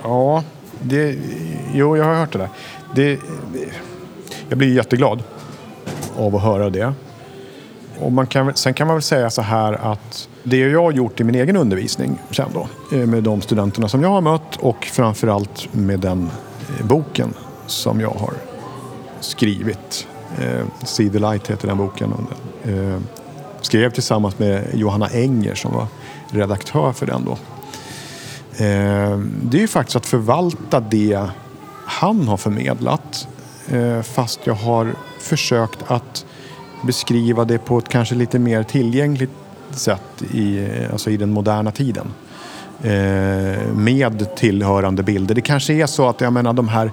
[0.02, 0.44] Ja,
[0.80, 1.18] det,
[1.74, 2.48] jo, jag har hört det där.
[2.94, 3.20] Det,
[4.48, 5.22] jag blir jätteglad
[6.18, 6.92] av att höra det.
[8.00, 11.20] Och man kan, sen kan man väl säga så här att det jag har gjort
[11.20, 14.84] i min egen undervisning sen då, eh, med de studenterna som jag har mött och
[14.84, 16.30] framförallt med den
[16.78, 17.34] eh, boken
[17.66, 18.32] som jag har
[19.20, 20.06] skrivit.
[20.38, 22.12] Eh, See the Light heter den boken.
[22.64, 22.98] Eh,
[23.60, 25.86] skrev tillsammans med Johanna Enger som var
[26.30, 27.32] redaktör för den då.
[28.64, 31.28] Eh, det är ju faktiskt att förvalta det
[31.86, 33.28] han har förmedlat
[33.68, 36.26] eh, fast jag har försökt att
[36.82, 39.30] beskriva det på ett kanske lite mer tillgängligt
[39.70, 42.06] sätt i, alltså i den moderna tiden.
[42.82, 45.34] Eh, med tillhörande bilder.
[45.34, 46.92] Det kanske är så att jag menar de här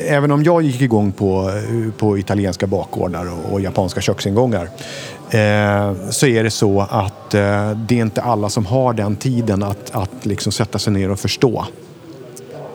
[0.00, 1.50] Även om jag gick igång på,
[1.98, 4.68] på italienska bakgårdar och, och japanska köksingångar
[5.30, 9.62] eh, så är det så att eh, det är inte alla som har den tiden
[9.62, 11.66] att, att liksom sätta sig ner och förstå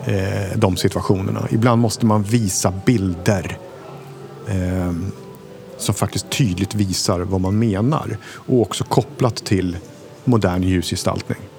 [0.05, 1.47] eh, de situationerna.
[1.51, 3.57] Ibland måste man visa bilder
[4.47, 4.93] eh,
[5.77, 9.77] som faktiskt tydligt visar vad man menar och också kopplat till
[10.23, 11.50] modern ljusgestaltning.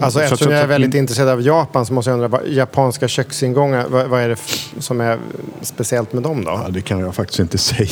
[0.00, 1.00] Alltså, eftersom jag är väldigt min...
[1.00, 4.36] intresserad av Japan så måste jag undra, vad, japanska köksingångar, vad, vad, är det
[4.78, 5.18] som är
[5.62, 6.50] speciellt med dem då?
[6.50, 7.88] Ja, det kan jag faktiskt inte säga.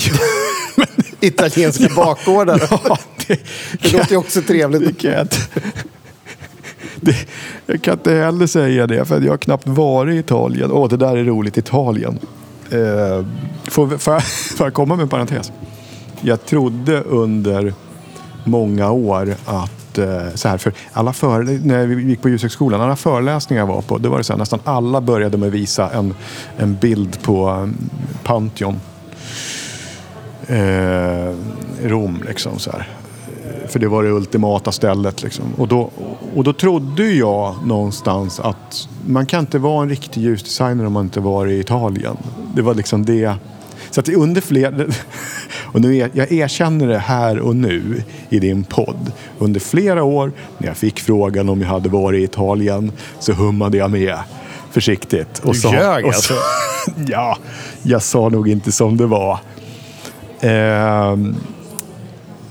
[1.21, 2.62] Italienska bakgårdar?
[2.71, 3.40] Ja, det,
[3.83, 5.05] det låter ju också trevligt.
[7.01, 7.16] Det,
[7.66, 10.73] jag kan inte heller säga det, för jag har knappt varit i Italien.
[10.73, 12.18] Åh, det där är roligt, Italien.
[12.71, 13.27] Eh,
[13.71, 14.23] får, får, jag,
[14.57, 15.53] får jag komma med en parentes?
[16.21, 17.75] Jag trodde under
[18.44, 22.96] många år att eh, så här, för alla för, när vi gick på Ljushögskolan, alla
[22.96, 25.90] föreläsningar jag var på, då var det så här, nästan alla började med att visa
[25.90, 26.14] en,
[26.57, 27.77] en bild på mm,
[28.24, 28.81] Pantheon.
[30.46, 31.35] Eh,
[31.83, 32.88] Rom liksom så här.
[33.68, 35.22] För det var det ultimata stället.
[35.22, 35.44] Liksom.
[35.57, 35.90] Och, då,
[36.35, 41.05] och då trodde jag någonstans att man kan inte vara en riktig ljusdesigner om man
[41.05, 42.16] inte var i Italien.
[42.55, 43.35] Det var liksom det.
[43.90, 44.74] Så att under flera...
[45.72, 49.12] Och nu är, jag erkänner det här och nu i din podd.
[49.38, 53.76] Under flera år när jag fick frågan om jag hade varit i Italien så hummade
[53.76, 54.18] jag med
[54.70, 55.38] försiktigt.
[55.38, 56.35] Och du sa, ljög och alltså?
[57.09, 57.38] ja,
[57.83, 59.38] jag sa nog inte som det var.
[60.40, 61.16] Eh,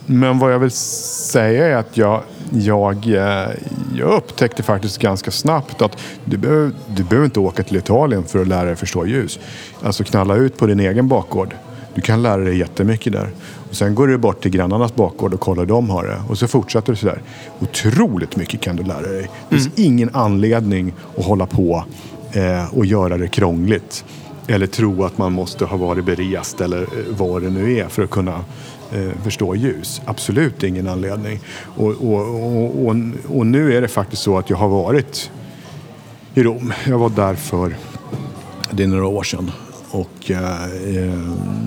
[0.06, 3.50] men vad jag vill säga är att jag, jag, eh,
[3.96, 8.42] jag upptäckte faktiskt ganska snabbt att du behöver, du behöver inte åka till Italien för
[8.42, 9.40] att lära dig förstå ljus.
[9.84, 11.56] Alltså knalla ut på din egen bakgård.
[11.98, 13.30] Du kan lära dig jättemycket där.
[13.70, 16.22] Och sen går du bort till grannarnas bakgård och kollar hur de har det.
[16.30, 17.22] Och så fortsätter du sådär.
[17.60, 19.30] Otroligt mycket kan du lära dig.
[19.50, 19.92] Det finns mm.
[19.92, 21.84] ingen anledning att hålla på
[22.32, 24.06] eh, och göra det krångligt.
[24.48, 28.04] Eller tro att man måste ha varit berest eller eh, vad det nu är för
[28.04, 28.44] att kunna
[28.92, 30.02] eh, förstå ljus.
[30.06, 31.40] Absolut ingen anledning.
[31.64, 32.96] Och, och, och,
[33.38, 35.32] och, nu är det faktiskt så att jag har varit
[36.34, 36.74] i Rom.
[36.88, 37.76] Jag var där för
[38.72, 39.52] det är några år sedan.
[39.92, 41.20] Och eh, eh,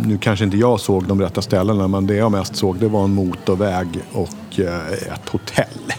[0.05, 3.05] nu kanske inte jag såg de rätta ställena men det jag mest såg det var
[3.05, 5.93] en motorväg och eh, ett hotell.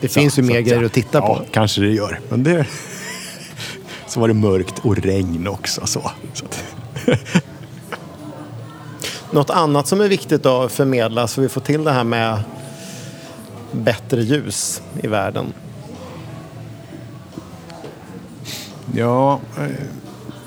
[0.00, 1.26] Det så, finns ju mer grejer att titta på.
[1.26, 2.20] Ja, kanske det gör.
[2.28, 2.66] Men det,
[4.06, 5.86] så var det mörkt och regn också.
[5.86, 6.10] Så.
[6.32, 6.46] så
[9.30, 12.42] Något annat som är viktigt att förmedla så vi får till det här med
[13.72, 15.52] bättre ljus i världen?
[18.94, 19.64] Ja, eh,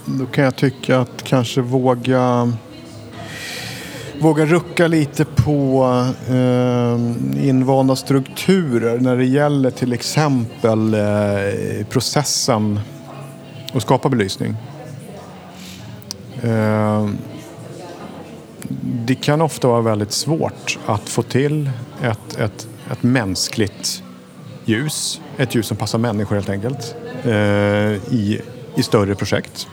[0.05, 2.53] då kan jag tycka att kanske våga
[4.19, 5.83] våga rucka lite på
[6.29, 12.79] eh, invanda strukturer när det gäller till exempel eh, processen
[13.73, 14.55] att skapa belysning.
[16.41, 17.09] Eh,
[19.05, 21.69] det kan ofta vara väldigt svårt att få till
[22.01, 24.03] ett, ett, ett mänskligt
[24.65, 25.21] ljus.
[25.37, 26.95] Ett ljus som passar människor helt enkelt.
[27.23, 27.33] Eh,
[28.13, 28.41] i,
[28.75, 29.67] I större projekt.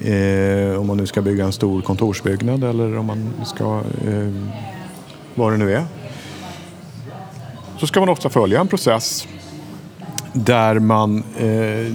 [0.00, 3.82] Eh, om man nu ska bygga en stor kontorsbyggnad eller om man ska...
[4.06, 4.32] Eh,
[5.34, 5.84] vad det nu är.
[7.78, 9.28] Så ska man ofta följa en process
[10.32, 11.92] där man eh,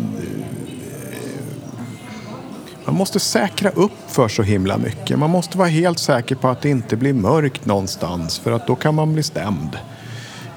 [2.86, 5.20] man måste säkra upp för så himla mycket.
[5.20, 8.76] Man måste vara helt säker på att det inte blir mörkt någonstans för att då
[8.76, 9.78] kan man bli stämd.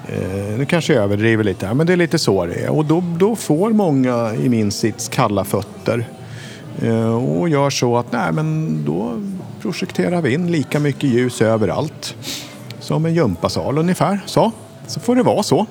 [0.07, 2.69] Eh, nu kanske jag överdriver lite här, men det är lite så det är.
[2.69, 6.05] Och då, då får många i min sits kalla fötter.
[6.81, 9.21] Eh, och gör så att nej, men då
[9.61, 12.15] projekterar vi in lika mycket ljus överallt.
[12.79, 14.19] Som en gympasal ungefär.
[14.25, 14.51] Så,
[14.87, 15.65] så får det vara så.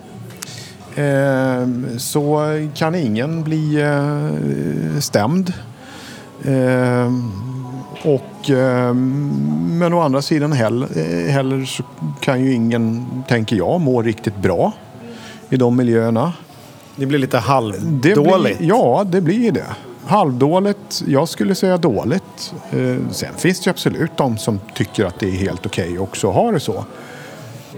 [0.94, 1.66] Eh,
[1.98, 2.40] så
[2.74, 5.52] kan ingen bli eh, stämd
[8.04, 8.50] och,
[9.78, 11.82] men å andra sidan heller, heller så
[12.20, 14.72] kan ju ingen, tänker jag, må riktigt bra
[15.50, 16.32] i de miljöerna.
[16.96, 18.02] Det blir lite halvdåligt.
[18.02, 19.66] Det blir, ja, det blir det.
[20.06, 22.54] Halvdåligt, jag skulle säga dåligt.
[22.70, 26.28] Eh, sen finns det absolut de som tycker att det är helt okej okay också
[26.28, 26.84] att ha det så.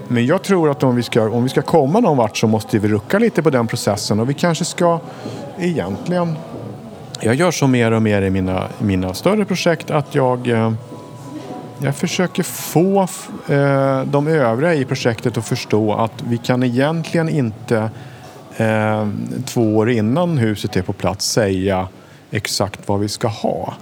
[0.07, 2.79] Men jag tror att om vi, ska, om vi ska komma någon vart så måste
[2.79, 4.99] vi rucka lite på den processen och vi kanske ska
[5.59, 6.35] egentligen
[7.21, 10.73] jag gör så mer och mer i mina, mina större projekt att jag, eh,
[11.77, 13.07] jag försöker få
[13.47, 17.89] eh, de övriga i projektet att förstå att vi kan egentligen inte
[19.45, 21.87] två år innan huset är på plats säga
[22.35, 23.73] exakt vad vi ska ha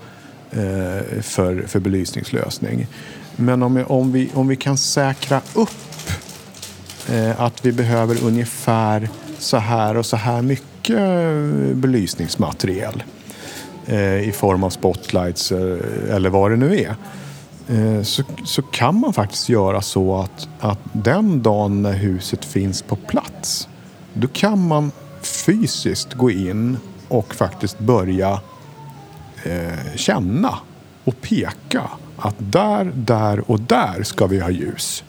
[0.52, 2.88] eh, för, för belysningslösning.
[3.36, 6.10] Men om, om, vi, om vi kan säkra upp
[7.10, 13.04] eh, att vi behöver ungefär så här och så här mycket eh, belysningsmaterial
[13.86, 16.96] Eh, i form av spotlights eh, eller vad det nu är.
[18.04, 22.96] Så, så kan man faktiskt göra så att, att den dagen när huset finns på
[22.96, 23.68] plats
[24.14, 26.78] då kan man fysiskt gå in
[27.14, 28.40] och faktiskt börja
[29.44, 30.60] eh, känna
[31.04, 31.82] och peka
[32.18, 35.04] att där, där och där ska vi ha ljus.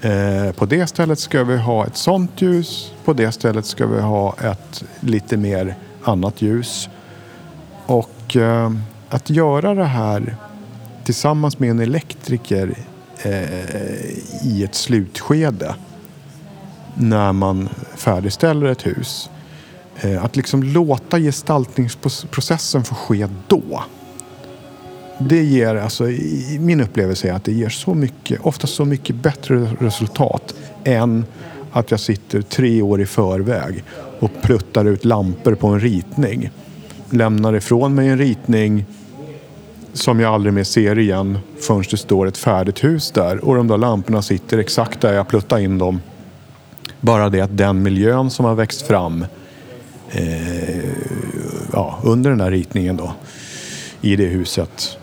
[0.00, 2.92] Eh, på det stället ska vi ha ett sånt ljus.
[3.04, 5.74] På det stället ska vi ha ett lite mer
[6.04, 6.88] annat ljus.
[7.86, 8.72] Och eh,
[9.08, 10.36] att göra det här
[11.04, 12.74] tillsammans med en elektriker
[13.22, 14.08] eh,
[14.42, 15.74] i ett slutskede
[16.94, 19.30] när man färdigställer ett hus.
[20.00, 23.82] Eh, att liksom låta gestaltningsprocessen få ske då.
[25.18, 29.16] Det ger, alltså, i min upplevelse är att det ger så mycket, ofta så mycket
[29.16, 31.24] bättre resultat än
[31.72, 33.84] att jag sitter tre år i förväg
[34.20, 36.50] och pluttar ut lampor på en ritning
[37.10, 38.84] lämnar ifrån mig en ritning
[39.92, 43.68] som jag aldrig mer ser igen förrän det står ett färdigt hus där och de
[43.68, 46.00] där lamporna sitter exakt där jag pluttade in dem.
[47.00, 49.26] Bara det att den miljön som har växt fram
[50.10, 50.84] eh,
[51.72, 53.12] ja, under den här ritningen då
[54.00, 54.98] i det huset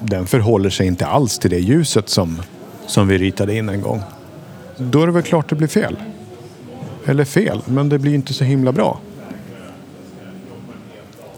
[0.00, 2.42] den förhåller sig inte alls till det ljuset som,
[2.86, 4.02] som vi ritade in en gång.
[4.76, 5.96] Då är det väl klart det blir fel.
[7.06, 9.00] Eller fel, men det blir inte så himla bra.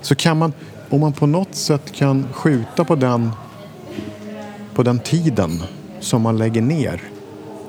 [0.01, 0.53] Så kan man,
[0.91, 3.31] om man på något sätt kan skjuta på den,
[4.75, 5.63] på den tiden
[6.01, 7.03] som man lägger ner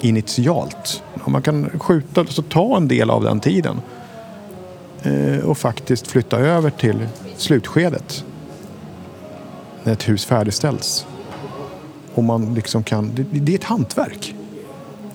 [0.01, 1.03] initialt.
[1.23, 3.81] Om man kan skjuta, alltså ta en del av den tiden
[5.03, 8.25] Eh, och faktiskt flytta över till slutskedet.
[9.83, 11.05] När ett hus färdigställs.
[12.13, 14.35] Och man liksom kan, det, det är ett hantverk.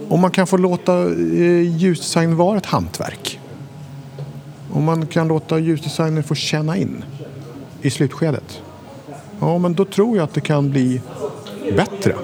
[0.09, 3.41] Om man kan få låta eh, ljusdesign vara ett hantverk.
[4.73, 7.05] Om man kan låta ljusdesignen få känna in
[7.83, 8.63] i slutskedet.
[9.41, 11.01] Ja, men då tror jag att det kan bli
[11.77, 12.15] bättre.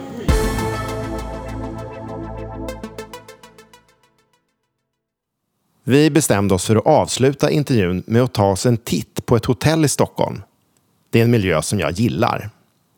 [5.86, 9.44] Vi bestämde oss för att avsluta intervjun med att ta oss en titt på ett
[9.44, 10.42] hotell i Stockholm.
[11.10, 12.50] Det är en miljö som jag gillar.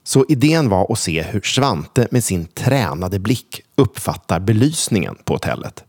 [0.05, 5.85] Så idén var att se hur Svante med sin tränade blick uppfattar belysningen på hotellet.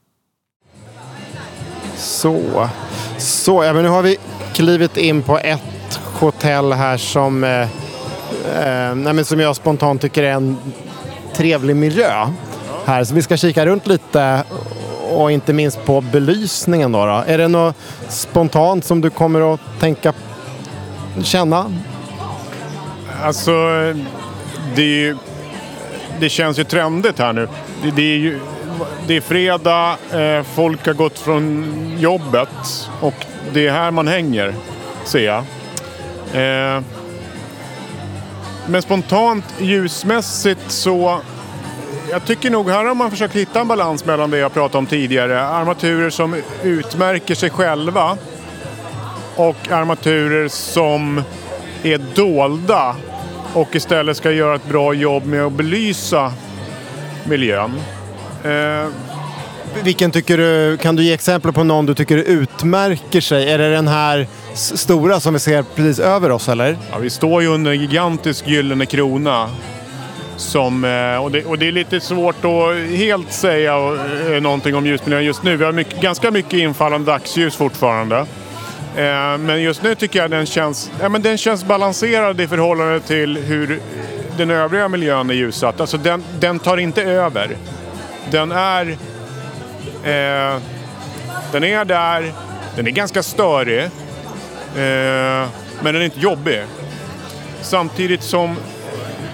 [1.97, 2.69] Så,
[3.17, 4.17] så ja, men nu har vi
[4.53, 10.23] klivit in på ett hotell här som, eh, eh nej, men som jag spontant tycker
[10.23, 10.57] är en
[11.35, 12.27] trevlig miljö.
[12.85, 13.03] Här.
[13.03, 14.43] Så vi ska kika runt lite
[15.13, 16.91] och inte minst på belysningen.
[16.91, 17.23] Då, då.
[17.27, 17.75] Är det något
[18.09, 20.13] spontant som du kommer att tänka,
[21.23, 21.73] känna?
[23.23, 23.51] Alltså,
[24.75, 25.15] det,
[26.19, 27.47] det känns ju trendigt här nu.
[27.83, 28.39] Det, det är ju
[29.07, 31.65] det är fredag, eh, folk har gått från
[31.99, 33.13] jobbet och
[33.53, 34.53] det är här man hänger,
[35.03, 35.37] ser jag.
[36.33, 36.81] Eh,
[38.67, 41.19] men spontant ljusmässigt så
[42.11, 44.85] jag tycker nog här har man försökt hitta en balans mellan det jag pratade om
[44.85, 45.41] tidigare.
[45.41, 48.17] Armaturer som utmärker sig själva
[49.35, 51.21] och armaturer som
[51.83, 52.95] är dolda
[53.53, 56.33] och istället ska göra ett bra jobb med att belysa
[57.23, 57.73] miljön.
[58.43, 58.87] Eh,
[59.83, 63.51] Vilken tycker du, kan du ge exempel på någon du tycker utmärker sig?
[63.51, 66.77] Är det den här stora som vi ser precis över oss eller?
[66.91, 69.49] Ja, vi står ju under en gigantisk gyllene krona.
[70.37, 74.85] Som, eh, och, det, och det är lite svårt att helt säga eh, någonting om
[74.85, 75.57] ljusmiljön just nu.
[75.57, 78.17] Vi har mycket, ganska mycket infallande dagsljus fortfarande.
[78.95, 82.99] Eh, men just nu tycker jag den känns, ja, men den känns balanserad i förhållande
[82.99, 83.79] till hur
[84.37, 85.81] den övriga miljön är ljussatt.
[85.81, 87.57] Alltså den, den tar inte över.
[88.31, 88.89] Den är,
[90.03, 90.61] eh,
[91.51, 92.33] den är där,
[92.75, 93.83] den är ganska störig.
[93.83, 93.89] Eh,
[95.81, 96.63] men den är inte jobbig.
[97.61, 98.55] Samtidigt som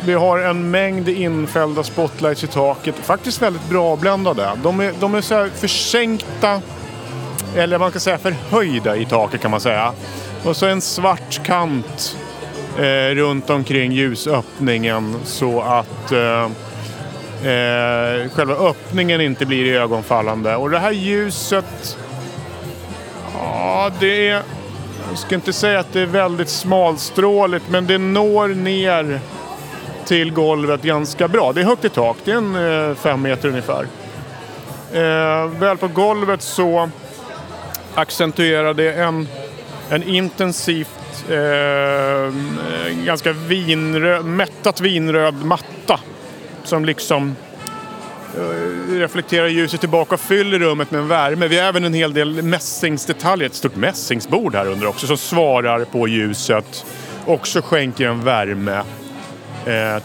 [0.06, 2.96] vi har en mängd infällda spotlights i taket.
[2.96, 4.52] Faktiskt väldigt bra bländade.
[4.64, 6.62] De är, de är så här försänkta,
[7.56, 9.94] eller man ska säga förhöjda i taket kan man säga.
[10.44, 12.18] Och så en svart kant
[12.78, 16.44] eh, runt omkring ljusöppningen så att eh,
[17.52, 20.56] eh, själva öppningen inte blir ögonfallande.
[20.56, 21.98] Och det här ljuset,
[23.34, 24.44] ja det är
[25.10, 29.20] jag ska inte säga att det är väldigt smalstråligt men det når ner
[30.06, 31.54] till golvet ganska bra.
[31.54, 33.88] Det är högt i tak, det är en eh, fem meter ungefär.
[34.94, 36.90] Eh, väl på golvet så
[37.96, 39.28] accentuerar det en,
[39.90, 42.34] en intensivt, eh,
[43.06, 46.00] ganska vinröd, mättat vinröd matta.
[46.64, 47.36] Som liksom
[48.38, 51.48] eh, reflekterar ljuset tillbaka och fyller rummet med en värme.
[51.48, 55.86] Vi har även en hel del mässingsdetaljer, ett stort mässingsbord här under också som svarar
[55.86, 56.86] på ljuset.
[57.26, 58.82] Också skänker en värme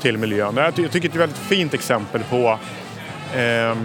[0.01, 0.57] till miljön.
[0.57, 2.59] Jag, ty- jag tycker det är ett väldigt fint exempel på
[3.35, 3.77] eh,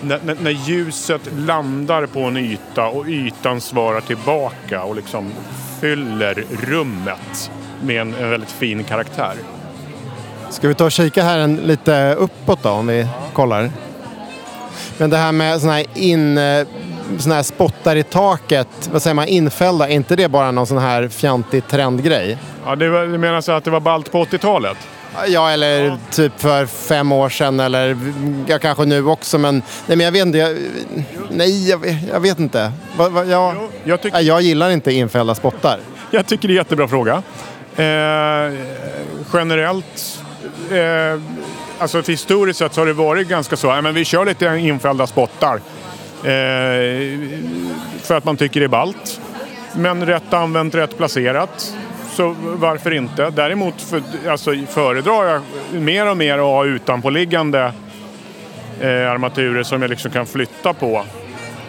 [0.00, 5.32] när, när, när ljuset landar på en yta och ytan svarar tillbaka och liksom
[5.80, 7.50] fyller rummet
[7.82, 9.34] med en, en väldigt fin karaktär.
[10.50, 13.70] Ska vi ta och kika här en, lite uppåt då om vi kollar?
[14.98, 16.66] Men det här med såna här, in, eh,
[17.18, 20.78] såna här spottar i taket, vad säger man, infällda, är inte det bara någon sån
[20.78, 22.38] här fjantig trendgrej?
[22.66, 24.76] Ja, det var, du menar så att det var ballt på 80-talet?
[25.26, 27.96] Ja, eller typ för fem år sedan eller
[28.46, 29.38] ja, kanske nu också.
[29.38, 30.38] Men, nej, men jag vet inte.
[30.38, 30.56] Jag,
[31.30, 32.72] nej, jag, jag vet inte.
[32.96, 35.78] Va, va, jag, Jo, jag nej, jag gillar inte infällda spottar.
[36.10, 37.22] Jag tycker det är en jättebra fråga.
[37.76, 38.54] Eh,
[39.32, 40.22] generellt,
[40.70, 41.20] eh,
[41.78, 45.60] alltså historiskt sett så har det varit ganska så, men vi kör lite infällda spottar.
[46.16, 46.30] Eh,
[48.02, 49.20] för att man tycker det är ballt.
[49.74, 51.74] Men rätt använt, rätt placerat.
[52.16, 53.30] Så varför inte?
[53.30, 55.42] Däremot för, alltså, föredrar jag
[55.82, 57.72] mer och mer att ha utanpåliggande
[58.80, 61.04] eh, armaturer som jag liksom kan flytta på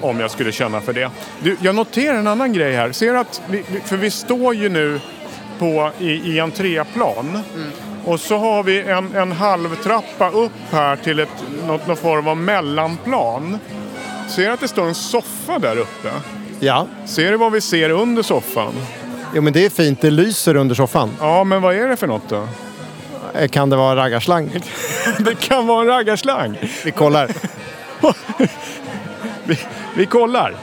[0.02, 1.10] om jag skulle känna för det.
[1.44, 2.92] Du, jag noterar en annan grej här.
[2.92, 5.00] Ser att vi, för vi står ju nu
[5.60, 7.40] på, i, i entréplan.
[8.06, 12.38] Och så har vi en, en halvtrappa upp här till ett, något, någon form av
[12.38, 13.60] mellanplan.
[14.30, 16.10] Ser att det står en soffa där uppe?
[16.60, 18.74] Ja, Ser du vad vi ser under soffan?
[19.34, 20.02] Jo, men det är fint.
[20.02, 21.10] Det lyser under soffan.
[21.20, 22.48] Ja, men vad är det för något då?
[23.34, 24.50] Eh, Kan det vara raggarslang?
[25.20, 26.58] Det kan vara en raggarslang.
[26.86, 27.32] Vi kollar.
[29.46, 29.60] Vi,
[29.96, 30.56] vi kollar.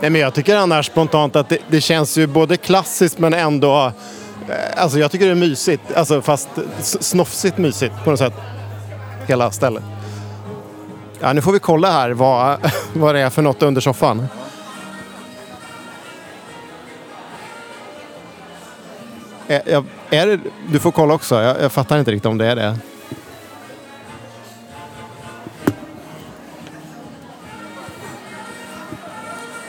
[0.00, 3.92] Nej, men jag tycker annars spontant att det, det känns ju både klassiskt men ändå...
[4.48, 5.82] eh, Alltså jag tycker det är mysigt.
[5.96, 6.48] Alltså fast
[6.80, 8.32] snofsigt mysigt på något sätt.
[9.26, 9.82] Hela stället.
[11.20, 12.58] Ja, nu får vi kolla här vad,
[12.92, 14.26] vad det är för något under soffan.
[19.52, 21.42] Eh, är, är det, du får kolla också.
[21.42, 22.76] Jag, jag fattar inte riktigt om det är det.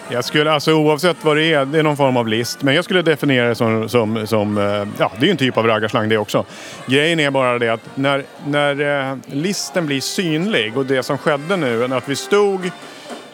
[0.10, 2.62] Jag skulle, alltså oavsett vad det är, det är någon form av list.
[2.62, 4.64] Men jag skulle definiera det som, som, som eh,
[5.00, 6.46] ja det är ju en typ av raggarslang det också.
[6.86, 11.58] Grejen är bara det att när, när eh, listen blir synlig och det som skedde
[11.58, 12.72] nu, att vi stod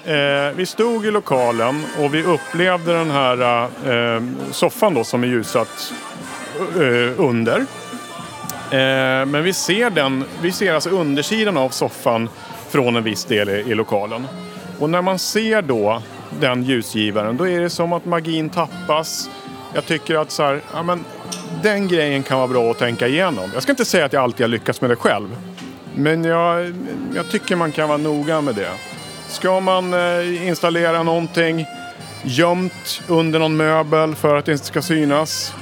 [0.09, 5.27] Eh, vi stod i lokalen och vi upplevde den här eh, soffan då som är
[5.27, 5.93] ljussatt
[6.59, 7.59] Eh, under.
[8.71, 12.29] Eh, men vi ser, den, vi ser alltså undersidan av soffan
[12.69, 14.27] från en viss del i, i lokalen.
[14.79, 16.01] Och när man ser då
[16.39, 19.29] den ljusgivaren, då är det som att magin tappas.
[19.73, 21.05] Jag tycker att så här, ja, men,
[21.63, 23.49] den grejen kan vara bra att tänka igenom.
[23.53, 25.35] Jag ska inte säga att jag alltid har lyckats med det själv.
[25.95, 26.73] Men jag,
[27.15, 28.71] jag tycker man kan vara noga med det.
[29.27, 31.65] Ska man eh, installera någonting
[32.23, 35.53] gömt under någon möbel för att det inte ska synas.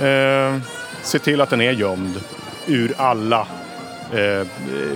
[0.00, 0.56] Eh,
[1.02, 2.20] se till att den är gömd
[2.66, 3.46] ur alla
[4.12, 4.46] eh,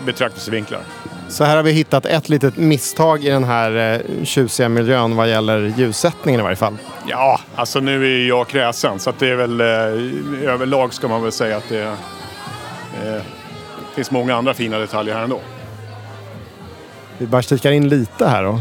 [0.05, 0.81] betraktelsevinklar.
[1.29, 5.29] Så här har vi hittat ett litet misstag i den här eh, tjusiga miljön vad
[5.29, 6.77] gäller ljussättningen i varje fall.
[7.09, 11.23] Ja, alltså nu är jag kräsen så att det är väl eh, överlag ska man
[11.23, 13.23] väl säga att det eh,
[13.95, 15.41] finns många andra fina detaljer här ändå.
[17.19, 18.61] Vi bara kikar in lite här då.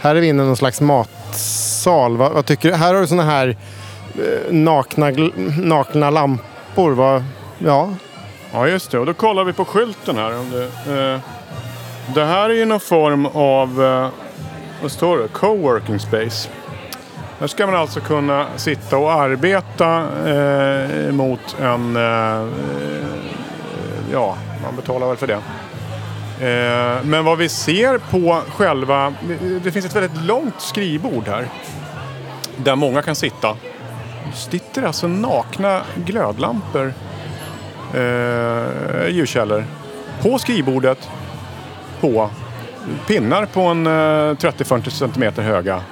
[0.00, 0.80] Här är vi inne i någon slags
[1.30, 2.16] matsal.
[2.16, 2.74] Vad, vad tycker du?
[2.74, 3.56] Här har du sådana här
[4.18, 5.10] eh, nakna,
[5.56, 6.92] nakna lampor.
[6.92, 7.24] Vad,
[7.58, 7.90] ja,
[8.52, 8.98] Ja, just det.
[8.98, 10.38] Och då kollar vi på skylten här.
[10.38, 11.20] Om det, eh,
[12.14, 14.08] det här är ju någon form av, eh,
[14.82, 15.28] vad står det?
[15.28, 16.48] Coworking space.
[17.40, 22.46] Här ska man alltså kunna sitta och arbeta eh, mot en, eh, eh
[24.12, 25.40] ja, man betalar väl för det.
[26.40, 29.14] Eh, men vad vi ser på själva,
[29.62, 31.48] det finns ett väldigt långt skrivbord här.
[32.56, 33.56] Där många kan sitta.
[34.30, 36.92] Det sitter alltså nakna glödlampor
[37.94, 39.64] eh, ljuskällor
[40.22, 41.08] på skrivbordet
[42.00, 42.30] på
[43.06, 45.82] pinnar på en eh, 30-40 cm höga.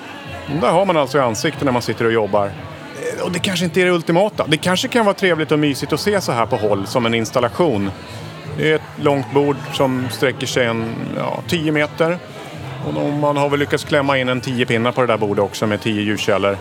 [0.60, 2.46] Där har man alltså i ansiktet när man sitter och jobbar.
[2.46, 4.44] Eh, och det kanske inte är det ultimata.
[4.48, 7.14] Det kanske kan vara trevligt och mysigt att se så här på håll som en
[7.14, 7.90] installation.
[8.56, 12.18] Det är ett långt bord som sträcker sig en ja, 10 meter.
[12.86, 15.66] Och man har väl lyckats klämma in en 10 pinnar på det där bordet också
[15.66, 16.56] med 10 ljuskällor.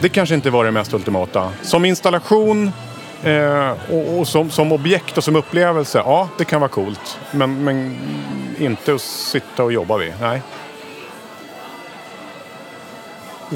[0.00, 1.52] Det kanske inte var det mest ultimata.
[1.62, 2.72] Som installation
[3.22, 7.18] eh, och, och som, som objekt och som upplevelse, ja det kan vara coolt.
[7.30, 7.98] Men, men
[8.58, 10.42] inte att sitta och jobba vid, nej.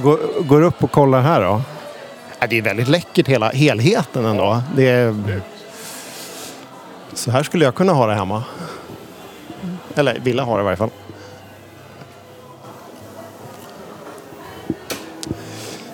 [0.02, 1.62] går, går upp och kollar här då.
[2.38, 4.62] Ja, det är väldigt läckert hela helheten ändå.
[4.74, 5.14] Det är...
[7.16, 8.44] Så här skulle jag kunna ha det hemma.
[9.94, 10.90] Eller vilja ha det i varje fall.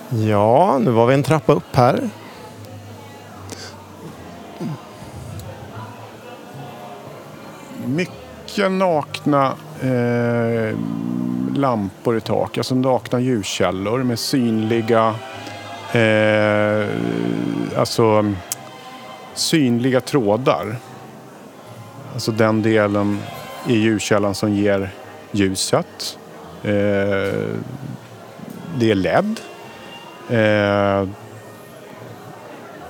[0.09, 2.11] Ja, nu var vi en trappa upp här.
[7.87, 10.77] Mycket nakna eh,
[11.57, 15.15] lampor i tak, alltså nakna ljuskällor med synliga,
[15.93, 16.87] eh,
[17.77, 18.33] alltså
[19.35, 20.77] synliga trådar.
[22.13, 23.19] Alltså den delen
[23.69, 24.91] i ljuskällan som ger
[25.31, 26.19] ljuset.
[26.63, 26.71] Eh,
[28.79, 29.41] det är LED.
[30.31, 31.09] Eh,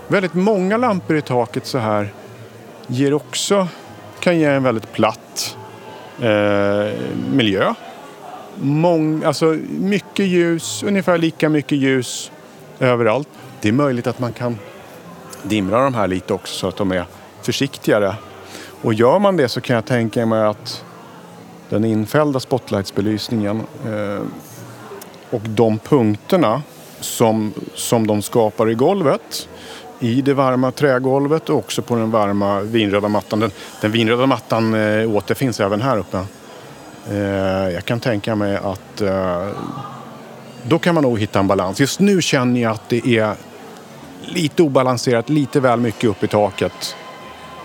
[0.09, 2.13] väldigt många lampor i taket så här
[2.87, 3.69] ger också,
[4.21, 5.57] kan ge en väldigt platt
[6.21, 6.93] eh,
[7.33, 7.75] miljö.
[8.57, 12.33] Mång, alltså mycket ljus, ungefär lika mycket ljus
[12.81, 13.29] överallt.
[13.61, 14.59] Det är möjligt att man kan
[15.43, 17.05] dimra de här lite också så att de är
[17.43, 18.15] försiktigare.
[18.83, 20.85] Och gör man det så kan jag tänka mig att
[21.69, 24.23] den infällda spotlightsbelysningen eh,
[25.31, 26.63] och de punkterna
[27.01, 29.49] som, som de skapar i golvet
[30.01, 33.41] i det varma trägolvet och också på den varma vinröda mattan.
[33.41, 36.25] Den, den vinröda mattan eh, återfinns även här uppe.
[37.11, 37.17] Eh,
[37.75, 39.49] jag kan tänka mig att eh,
[40.63, 41.81] då kan man nog hitta en balans.
[41.81, 43.35] Just nu känner jag att det är
[44.23, 46.97] lite obalanserat, lite väl mycket upp i taket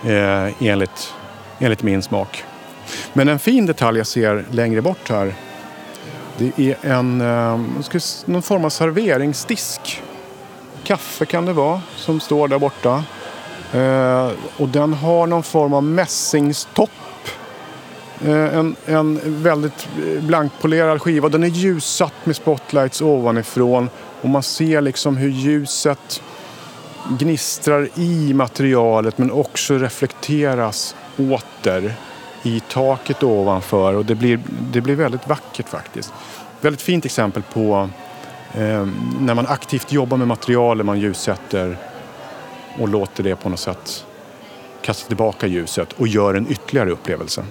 [0.04, 1.14] eh, enligt,
[1.58, 2.44] enligt min smak.
[3.12, 5.34] Men en fin detalj jag ser längre bort här
[6.38, 7.58] det är en, eh,
[8.24, 10.02] någon form av serveringsdisk.
[10.84, 13.04] Kaffe kan det vara som står där borta.
[13.72, 16.90] Eh, och den har någon form av mässingstopp.
[18.24, 21.28] Eh, en, en väldigt eh, blankpolerad skiva.
[21.28, 23.90] Den är ljussatt med spotlights ovanifrån.
[24.22, 26.22] Och man ser liksom hur ljuset
[27.18, 31.94] gnistrar i materialet men också reflekteras åter
[32.42, 33.94] i taket ovanför.
[33.94, 34.40] Och det blir,
[34.72, 36.12] det blir väldigt vackert faktiskt.
[36.60, 37.90] Väldigt fint exempel på
[38.54, 38.86] eh,
[39.20, 41.76] när man aktivt jobbar med materialet man ljussätter
[42.78, 44.04] och låter det på något sätt
[44.82, 47.44] kasta tillbaka ljuset och gör en ytterligare upplevelse.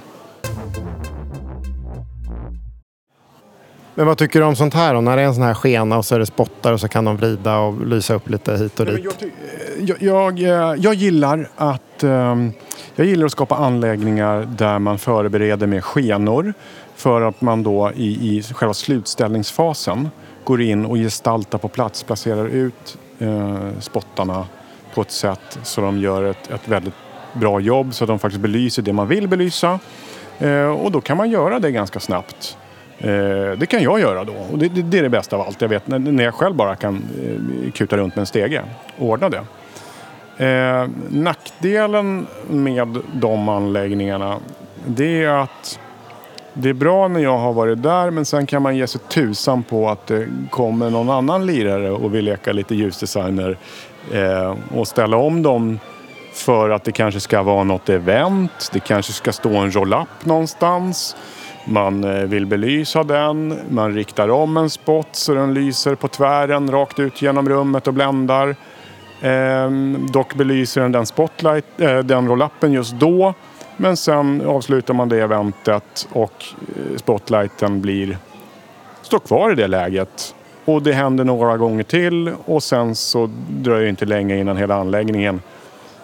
[3.98, 5.02] Men vad tycker du om sånt här då?
[5.02, 7.06] När det är en sån här skena och så är det spottar och så kan
[7.06, 9.34] de vrida och lysa upp lite hit och Nej, men dit.
[9.80, 12.52] jag, jag, jag, eh, jag gillar att ehm,
[12.96, 16.54] jag gillar att skapa anläggningar där man förbereder med skenor
[16.96, 20.10] för att man då i, i själva slutställningsfasen
[20.44, 24.46] går in och gestaltar på plats, placerar ut eh, spottarna
[24.94, 26.96] på ett sätt så de gör ett, ett väldigt
[27.34, 29.80] bra jobb så att de faktiskt belyser det man vill belysa.
[30.40, 32.58] Eh, och då kan man göra det ganska snabbt.
[33.00, 35.62] Eh, det kan jag göra då och det, det, det är det bästa av allt.
[35.62, 38.62] Jag vet när, när jag själv bara kan eh, kuta runt med en stege
[38.98, 39.44] och ordna det.
[40.46, 44.38] Eh, nackdelen med de anläggningarna
[44.86, 45.80] det är att
[46.54, 49.64] det är bra när jag har varit där men sen kan man ge sig tusan
[49.64, 53.58] på att det kommer någon annan lirare och vill leka lite ljusdesigner
[54.14, 55.80] eh, och ställa om dem
[56.34, 58.70] för att det kanske ska vara något event.
[58.74, 61.16] Det kanske ska stå en roll-up någonstans.
[61.70, 63.60] Man eh, vill belysa den.
[63.70, 67.94] Man riktar om en spot så den lyser på tvären rakt ut genom rummet och
[67.94, 68.56] bländar.
[69.22, 69.72] Eh,
[70.12, 73.34] dock belyser den den, spotlight, eh, den roll-upen just då.
[73.78, 76.46] Men sen avslutar man det eventet och
[76.76, 78.18] eh, spotlighten blir,
[79.02, 80.36] står kvar i det läget.
[80.66, 84.76] Och det händer några gånger till och sen så dröjer det inte länge innan hela
[84.76, 85.42] anläggningen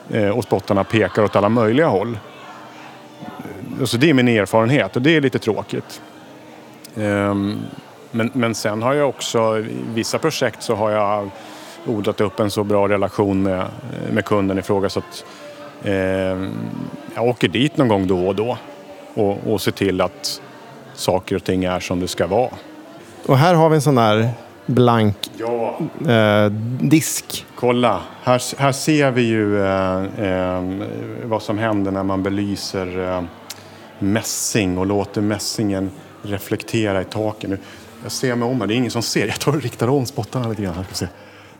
[0.10, 2.18] eh, och spottarna pekar åt alla möjliga håll.
[3.80, 6.02] Alltså det är min erfarenhet och det är lite tråkigt.
[6.98, 7.60] Ehm,
[8.12, 11.30] men, men sen har jag också, i vissa projekt så har jag
[11.86, 13.66] odlat upp en så bra relation med,
[14.12, 15.26] med kunden i fråga så att
[15.84, 15.94] eh,
[17.16, 18.58] jag åker dit någon gång då och då
[19.14, 20.42] och, och ser till att
[20.94, 22.50] saker och ting är som det ska vara.
[23.26, 24.30] Och här har vi en sån här
[24.66, 25.78] blank Ja,
[26.14, 26.52] eh,
[26.82, 27.46] disk.
[27.56, 28.02] kolla.
[28.24, 30.64] Här, här ser vi ju eh, eh,
[31.24, 33.24] vad som händer när man belyser eh,
[34.04, 35.92] mässing och låter mässingen
[36.22, 37.50] reflektera i taken.
[37.50, 37.58] Nu,
[38.04, 39.28] Jag ser mig om här, det är ingen som ser.
[39.28, 40.74] Jag tar och riktar om spottarna lite grann.
[40.74, 41.08] Här ska se.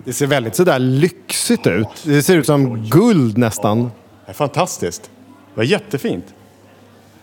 [0.06, 1.88] Det ser väldigt sådär lyxigt ut.
[2.04, 3.84] Det ser ut som guld nästan.
[4.26, 5.02] Det är fantastiskt.
[5.54, 6.26] Det var jättefint.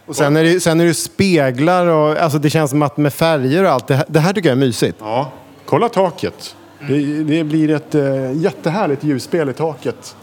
[0.06, 3.14] Och sen är det, sen är det speglar och alltså det känns som att med
[3.14, 3.86] färger och allt.
[3.86, 4.96] Det här, det här tycker jag är mysigt.
[5.00, 5.32] Ja,
[5.64, 6.56] kolla taket.
[6.88, 10.16] Det, det blir ett äh, jättehärligt ljusspel i taket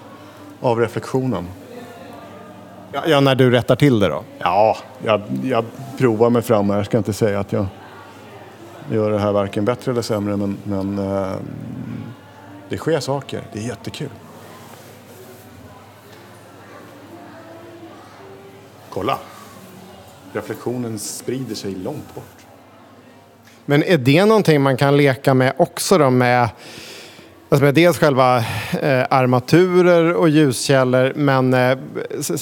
[0.60, 1.48] av reflektionen.
[3.06, 4.24] Ja, när du rättar till det då.
[4.40, 5.66] Ja, jag, jag
[5.98, 6.78] provar mig fram här.
[6.78, 7.66] Jag ska inte säga att jag
[8.92, 11.36] gör det här varken bättre eller sämre, men, men eh,
[12.70, 13.42] det sker saker.
[13.54, 14.10] Det är jättekul.
[18.90, 19.20] Kolla!
[20.34, 22.46] Reflektionen sprider sig långt bort.
[23.66, 26.50] Men är det någonting man kan leka med också då med,
[27.50, 31.78] alltså med dels själva eh, armaturer och ljuskällor men eh,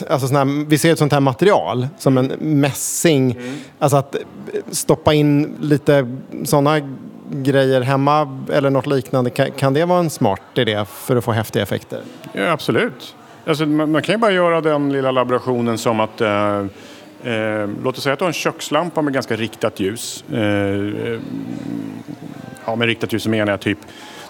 [0.10, 3.38] alltså såna här, vi ser ett sånt här material som en mässing.
[3.80, 4.16] Alltså att
[4.72, 6.80] stoppa in lite sådana
[7.32, 9.30] grejer hemma eller något liknande.
[9.30, 12.02] Kan, kan det vara en smart idé för att få häftiga effekter?
[12.34, 13.16] Ja, absolut.
[13.46, 16.58] Alltså, man, man kan ju bara göra den lilla laborationen som att eh,
[17.24, 20.24] eh, låt oss säga att du har en kökslampa med ganska riktat ljus.
[20.32, 21.20] Eh, eh,
[22.66, 23.80] ja, med riktat ljus så menar jag typ,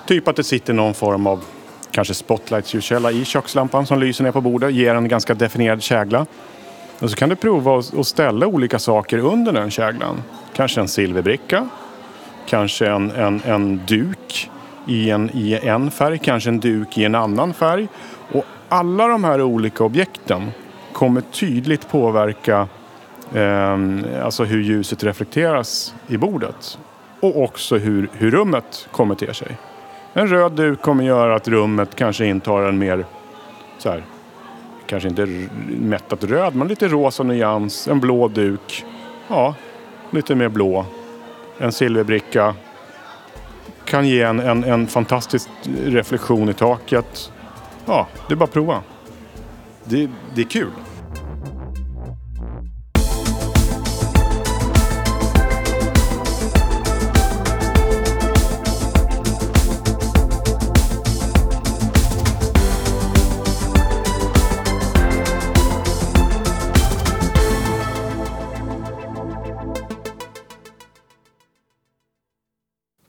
[0.06, 1.44] typ att det sitter någon form av
[1.92, 6.26] kanske spotlight-ljuskälla i kökslampan som lyser ner på bordet, ger en ganska definierad kägla.
[7.00, 10.24] Och så kan du prova att att ställa olika saker under den käglan.
[10.54, 11.70] Kanske en silverbricka,
[12.46, 14.50] kanske en, en, en duk
[14.88, 17.88] i en, i en färg, kanske en duk i en annan färg.
[18.32, 20.52] Och alla de här olika objekten
[20.94, 22.68] kommer tydligt påverka
[23.34, 23.80] eh,
[24.24, 26.78] alltså hur ljuset reflekteras i bordet.
[27.20, 29.58] Och också hur, hur rummet kommer till sig.
[30.18, 33.06] En röd duk kommer göra att rummet kanske intar en mer
[33.78, 34.04] så här,
[34.86, 35.48] kanske inte
[35.80, 37.88] mättat röd, men lite rosa nyans.
[37.88, 38.86] En blå duk,
[39.28, 39.56] ja,
[40.12, 40.86] lite mer blå
[41.58, 42.56] en silverbricka
[43.86, 45.50] kan ge en, en, en fantastisk
[45.86, 47.32] reflektion i taket.
[47.86, 48.82] Ja, det är bara att prova.
[49.84, 50.72] Det, det är kul.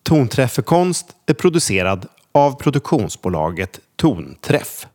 [0.06, 4.86] Tonträff för konst är producerad av produktionsbolaget Tonträff.